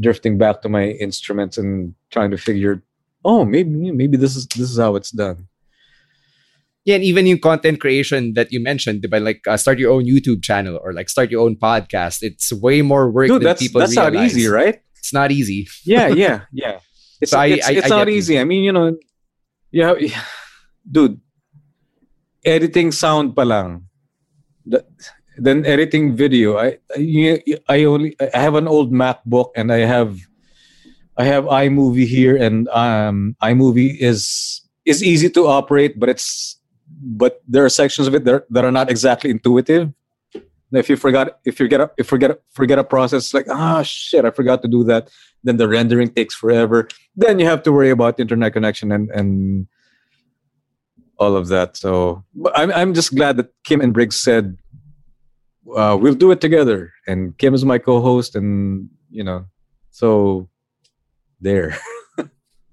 [0.00, 2.82] drifting back to my instruments and trying to figure,
[3.24, 5.48] "Oh, maybe maybe this is this is how it's done."
[6.84, 10.04] Yeah, and even in content creation that you mentioned, by like uh, start your own
[10.04, 12.22] YouTube channel or like start your own podcast.
[12.22, 14.82] It's way more work Dude, than that's people that's not easy, right?
[14.98, 15.68] It's not easy.
[15.86, 16.78] Yeah, yeah, yeah.
[17.20, 18.18] It's So I- it's, I- it's I not get you.
[18.18, 18.34] easy.
[18.38, 18.96] I mean, you know,
[19.70, 20.22] yeah, yeah.
[20.90, 21.20] dude.
[22.44, 23.86] Editing sound pa lang.
[24.66, 24.82] The-
[25.38, 26.58] then editing video.
[26.58, 27.38] I I
[27.70, 30.18] I only I have an old MacBook and I have
[31.16, 36.58] I have iMovie here and um iMovie is is easy to operate, but it's
[37.02, 39.92] but there are sections of it that are, that are not exactly intuitive.
[40.72, 44.24] If you forgot if you get a if forget forget a process like ah shit
[44.24, 45.10] I forgot to do that,
[45.44, 46.88] then the rendering takes forever.
[47.14, 49.66] Then you have to worry about internet connection and and
[51.18, 51.76] all of that.
[51.76, 52.24] So
[52.54, 54.56] I'm I'm just glad that Kim and Briggs said
[55.76, 56.92] uh, we'll do it together.
[57.06, 59.46] And Kim is my co-host, and you know,
[59.90, 60.48] so
[61.42, 61.76] there.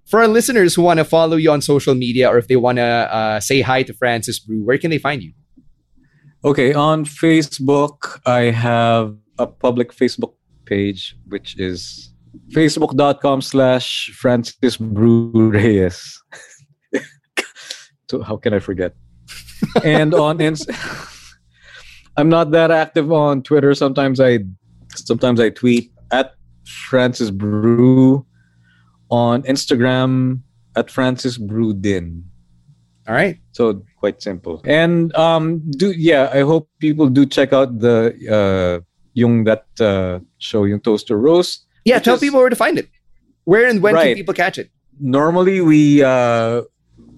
[0.10, 2.78] For our listeners who want to follow you on social media or if they want
[2.78, 5.34] to uh, say hi to Francis Brew, where can they find you?
[6.44, 10.34] Okay, on Facebook, I have a public Facebook
[10.66, 12.14] page, which is
[12.54, 16.22] facebook.com slash Francis Brew Reyes.
[18.10, 18.96] so how can I forget?
[19.84, 20.72] and on Inst-
[22.18, 23.74] I'm not that active on Twitter.
[23.74, 24.40] Sometimes I
[24.96, 26.34] sometimes I tweet at
[26.66, 28.26] Francis Brew
[29.10, 30.42] on Instagram
[30.76, 32.24] at Francis Brewdin.
[33.08, 33.40] All right.
[33.52, 34.62] So quite simple.
[34.66, 40.20] And um do yeah, I hope people do check out the uh yung that uh
[40.38, 41.66] show yung toaster roast.
[41.86, 42.88] Yeah, tell is- people where to find it.
[43.46, 44.70] Where and when can people catch it?
[45.00, 46.62] Normally we uh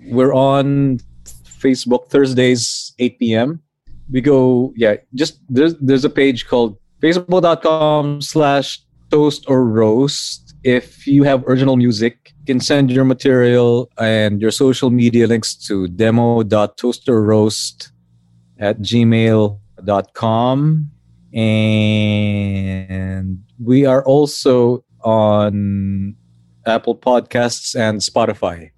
[0.07, 0.99] we're on
[1.43, 3.59] Facebook Thursdays 8 p.m.
[4.11, 10.51] We go yeah, just there's there's a page called facebook.com slash toast or roast.
[10.63, 15.55] If you have original music, you can send your material and your social media links
[15.67, 17.91] to demo.toasterroast
[18.59, 20.91] at gmail.com.
[21.33, 26.15] And we are also on
[26.67, 28.69] Apple Podcasts and Spotify.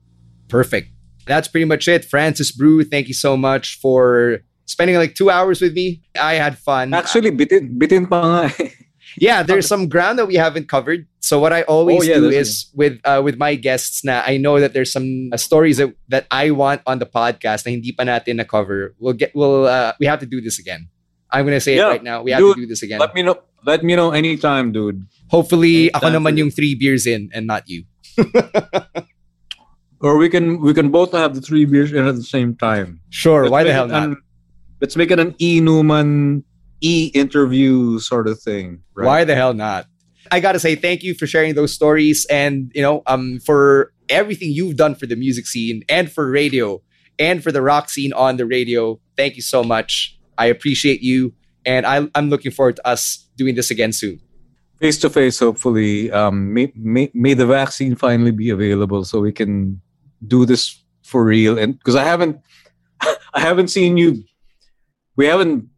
[0.47, 0.89] Perfect.
[1.25, 2.05] That's pretty much it.
[2.05, 6.01] Francis Brew, thank you so much for spending like two hours with me.
[6.19, 6.93] I had fun.
[6.93, 8.69] Actually, bitin, bitin pa nga eh.
[9.17, 11.07] yeah, there's some ground that we haven't covered.
[11.19, 14.37] So what I always Oh, yeah, do is with uh, with my guests now, I
[14.37, 17.91] know that there's some uh, stories that, that I want on the podcast na hindi
[17.93, 18.93] pa natin na cover.
[18.99, 20.89] We'll get we'll uh, we have to do this again.
[21.31, 22.21] I'm gonna say Yeah, it right now.
[22.21, 22.99] We have dude, to do this again.
[22.99, 23.39] Let me know.
[23.65, 25.07] Let me know anytime, dude.
[25.31, 26.43] Hopefully, ako Anytime naman for you.
[26.43, 27.85] yung three beers in and not you.
[30.03, 32.99] Or we can we can both have the three beers in at the same time.
[33.09, 34.03] Sure, Let's why the hell not?
[34.03, 34.21] an-
[34.83, 36.43] let's make it an E Newman
[36.83, 38.83] E interview sort of thing.
[38.93, 39.05] Right?
[39.05, 39.87] Why the hell not?
[40.31, 44.51] I gotta say thank you for sharing those stories and you know um for everything
[44.51, 46.81] you've done for the music scene and for radio
[47.17, 48.99] and for the rock scene on the radio.
[49.15, 50.19] Thank you so much.
[50.37, 51.33] I appreciate you
[51.65, 54.19] and I, I'm looking forward to us doing this again soon.
[54.79, 56.11] Face to face, hopefully.
[56.11, 59.81] Um, may, may may the vaccine finally be available so we can
[60.27, 61.57] do this for real.
[61.57, 62.39] And because I haven't,
[63.01, 64.23] I haven't seen you.
[65.15, 65.69] We haven't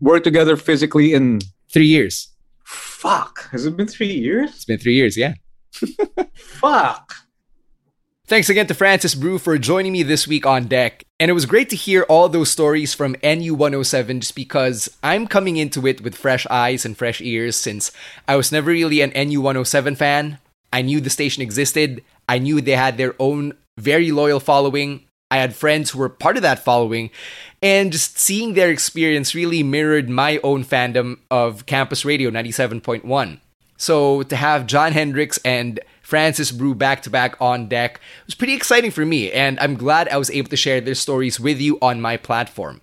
[0.00, 1.40] worked together physically in
[1.72, 2.28] Three years.
[2.64, 3.50] fuck.
[3.50, 4.50] Has it been three years?
[4.50, 5.34] It's been three years, yeah.
[6.34, 7.12] Fuck.
[8.28, 11.04] Thanks again to Francis Brew for joining me this week on deck.
[11.20, 15.56] And it was great to hear all those stories from NU107 just because I'm coming
[15.56, 17.92] into it with fresh eyes and fresh ears since
[18.26, 20.38] I was never really an NU107 fan.
[20.72, 25.04] I knew the station existed, I knew they had their own very loyal following.
[25.30, 27.10] I had friends who were part of that following,
[27.62, 33.40] and just seeing their experience really mirrored my own fandom of Campus Radio 97.1.
[33.76, 38.54] So to have John Hendricks and Francis Brew back to back on deck was pretty
[38.54, 41.78] exciting for me, and I'm glad I was able to share their stories with you
[41.82, 42.80] on my platform.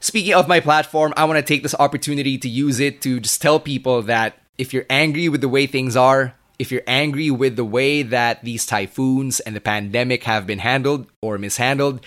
[0.00, 3.40] Speaking of my platform, I want to take this opportunity to use it to just
[3.40, 7.56] tell people that if you're angry with the way things are, if you're angry with
[7.56, 12.04] the way that these typhoons and the pandemic have been handled or mishandled,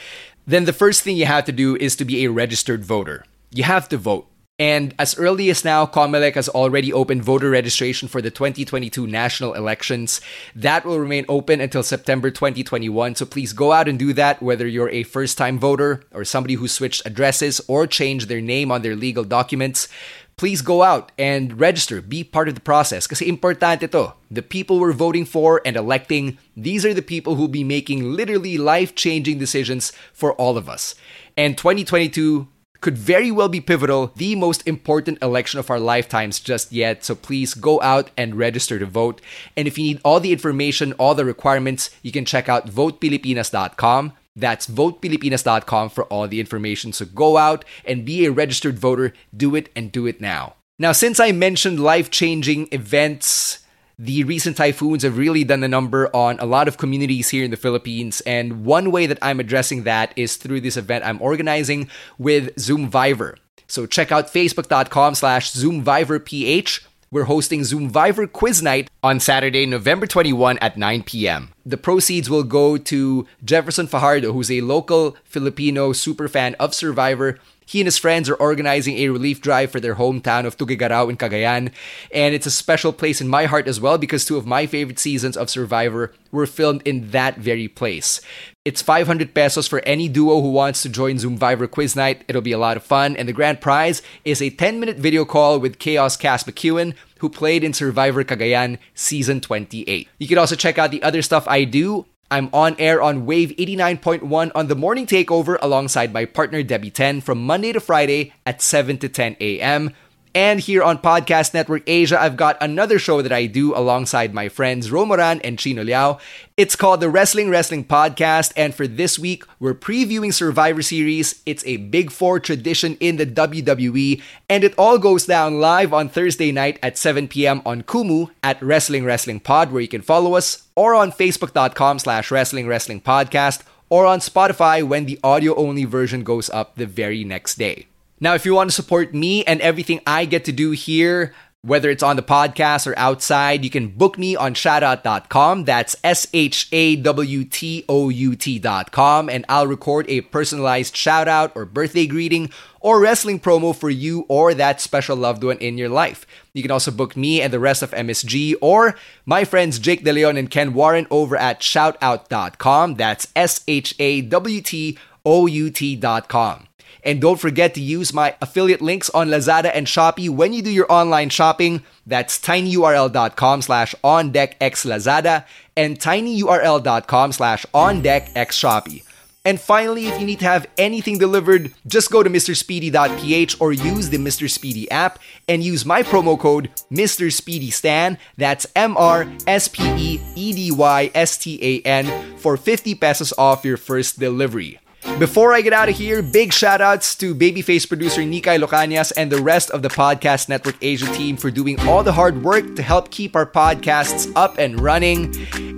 [0.48, 3.26] then the first thing you have to do is to be a registered voter.
[3.52, 4.28] You have to vote.
[4.60, 9.54] And as early as now, Comelec has already opened voter registration for the 2022 national
[9.54, 10.20] elections.
[10.56, 13.16] That will remain open until September 2021.
[13.16, 16.56] So please go out and do that, whether you're a first time voter or somebody
[16.56, 19.90] who switched addresses or changed their name on their legal documents.
[20.38, 23.08] Please go out and register, be part of the process.
[23.08, 24.14] Kasi importante to.
[24.30, 28.56] The people we're voting for and electing, these are the people who'll be making literally
[28.56, 30.94] life changing decisions for all of us.
[31.36, 32.48] And 2022
[32.82, 37.04] could very well be pivotal, the most important election of our lifetimes just yet.
[37.04, 39.22] So please go out and register to vote.
[39.58, 44.14] And if you need all the information, all the requirements, you can check out votepilipinas.com.
[44.38, 46.94] That's votepilipinas.com for all the information.
[46.94, 49.14] So go out and be a registered voter.
[49.36, 50.56] Do it and do it now.
[50.80, 53.66] Now, since I mentioned life changing events,
[53.98, 57.50] the recent typhoons have really done a number on a lot of communities here in
[57.50, 58.22] the Philippines.
[58.22, 61.90] And one way that I'm addressing that is through this event I'm organizing
[62.20, 63.38] with Zoomvivor.
[63.66, 66.86] So check out facebook.com slash ZoomVivorPH.
[67.10, 71.54] We're hosting Zoomvivor Quiz Night on Saturday, November 21 at 9 p.m.
[71.66, 77.40] The proceeds will go to Jefferson Fajardo, who's a local Filipino superfan of Survivor.
[77.68, 81.18] He and his friends are organizing a relief drive for their hometown of Tuguegarao in
[81.18, 81.74] Cagayan,
[82.14, 85.00] and it's a special place in my heart as well because two of my favorite
[85.00, 88.22] seasons of Survivor were filmed in that very place.
[88.64, 92.24] It's 500 pesos for any duo who wants to join Zoom Zoomvivor Quiz Night.
[92.30, 95.26] It'll be a lot of fun, and the grand prize is a 10 minute video
[95.26, 100.08] call with Chaos Kass McQuillen, who played in Survivor Cagayan Season 28.
[100.20, 103.52] You can also check out the other stuff I do I'm on air on Wave
[103.58, 108.62] 89.1 on the morning takeover alongside my partner Debbie Then from Monday to Friday at
[108.62, 109.94] 7 to 10 a.m.
[110.38, 114.50] And here on Podcast Network Asia, I've got another show that I do alongside my
[114.50, 116.20] friends Romoran and Chino Liao.
[116.56, 121.42] It's called the Wrestling Wrestling Podcast, and for this week, we're previewing Survivor Series.
[121.48, 126.08] It's a Big Four tradition in the WWE, and it all goes down live on
[126.08, 127.64] Thursday night at 7 p.m.
[127.66, 132.30] on Kumu at Wrestling Wrestling Pod, where you can follow us, or on Facebook.com slash
[132.30, 137.56] Wrestling Wrestling Podcast, or on Spotify when the audio-only version goes up the very next
[137.58, 137.88] day.
[138.20, 141.90] Now, if you want to support me and everything I get to do here, whether
[141.90, 145.66] it's on the podcast or outside, you can book me on shawtout.com.
[145.66, 149.30] That's S H A W T O U T.com.
[149.30, 154.26] And I'll record a personalized shout out or birthday greeting or wrestling promo for you
[154.30, 156.26] or that special loved one in your life.
[156.54, 158.96] You can also book me and the rest of MSG or
[159.26, 162.96] my friends Jake De Leon and Ken Warren over at shawtout.com.
[162.96, 166.67] That's S H A W T O U T.com.
[167.08, 170.70] And don't forget to use my affiliate links on Lazada and Shopee when you do
[170.70, 171.84] your online shopping.
[172.06, 175.46] That's tinyurl.com slash ondeckxlazada
[175.78, 179.04] and tinyurl.com slash ondeckxshopee.
[179.46, 184.10] And finally, if you need to have anything delivered, just go to MrSpeedy.ph or use
[184.10, 184.50] the Mr.
[184.50, 187.32] Speedy app and use my promo code Mr.
[187.32, 188.18] Speedy Stan.
[188.36, 192.96] That's M R S P E E D Y S T A N for 50
[192.96, 194.82] pesos off your first delivery.
[195.20, 199.32] Before I get out of here, big shout outs to Babyface producer Nikai Locanias and
[199.32, 202.84] the rest of the Podcast Network Asia team for doing all the hard work to
[202.84, 205.34] help keep our podcasts up and running.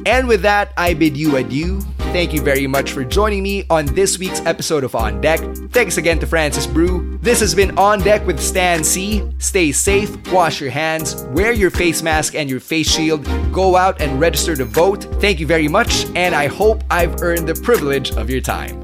[0.06, 1.80] And with that, I bid you adieu.
[2.12, 5.40] Thank you very much for joining me on this week's episode of On Deck.
[5.72, 7.18] Thanks again to Francis Brew.
[7.22, 9.22] This has been On Deck with Stan Sy.
[9.38, 13.24] Stay safe, wash your hands, wear your face mask and your face shield,
[13.54, 15.04] go out and register to vote.
[15.22, 18.84] Thank you very much, and I hope I've earned the privilege of your time.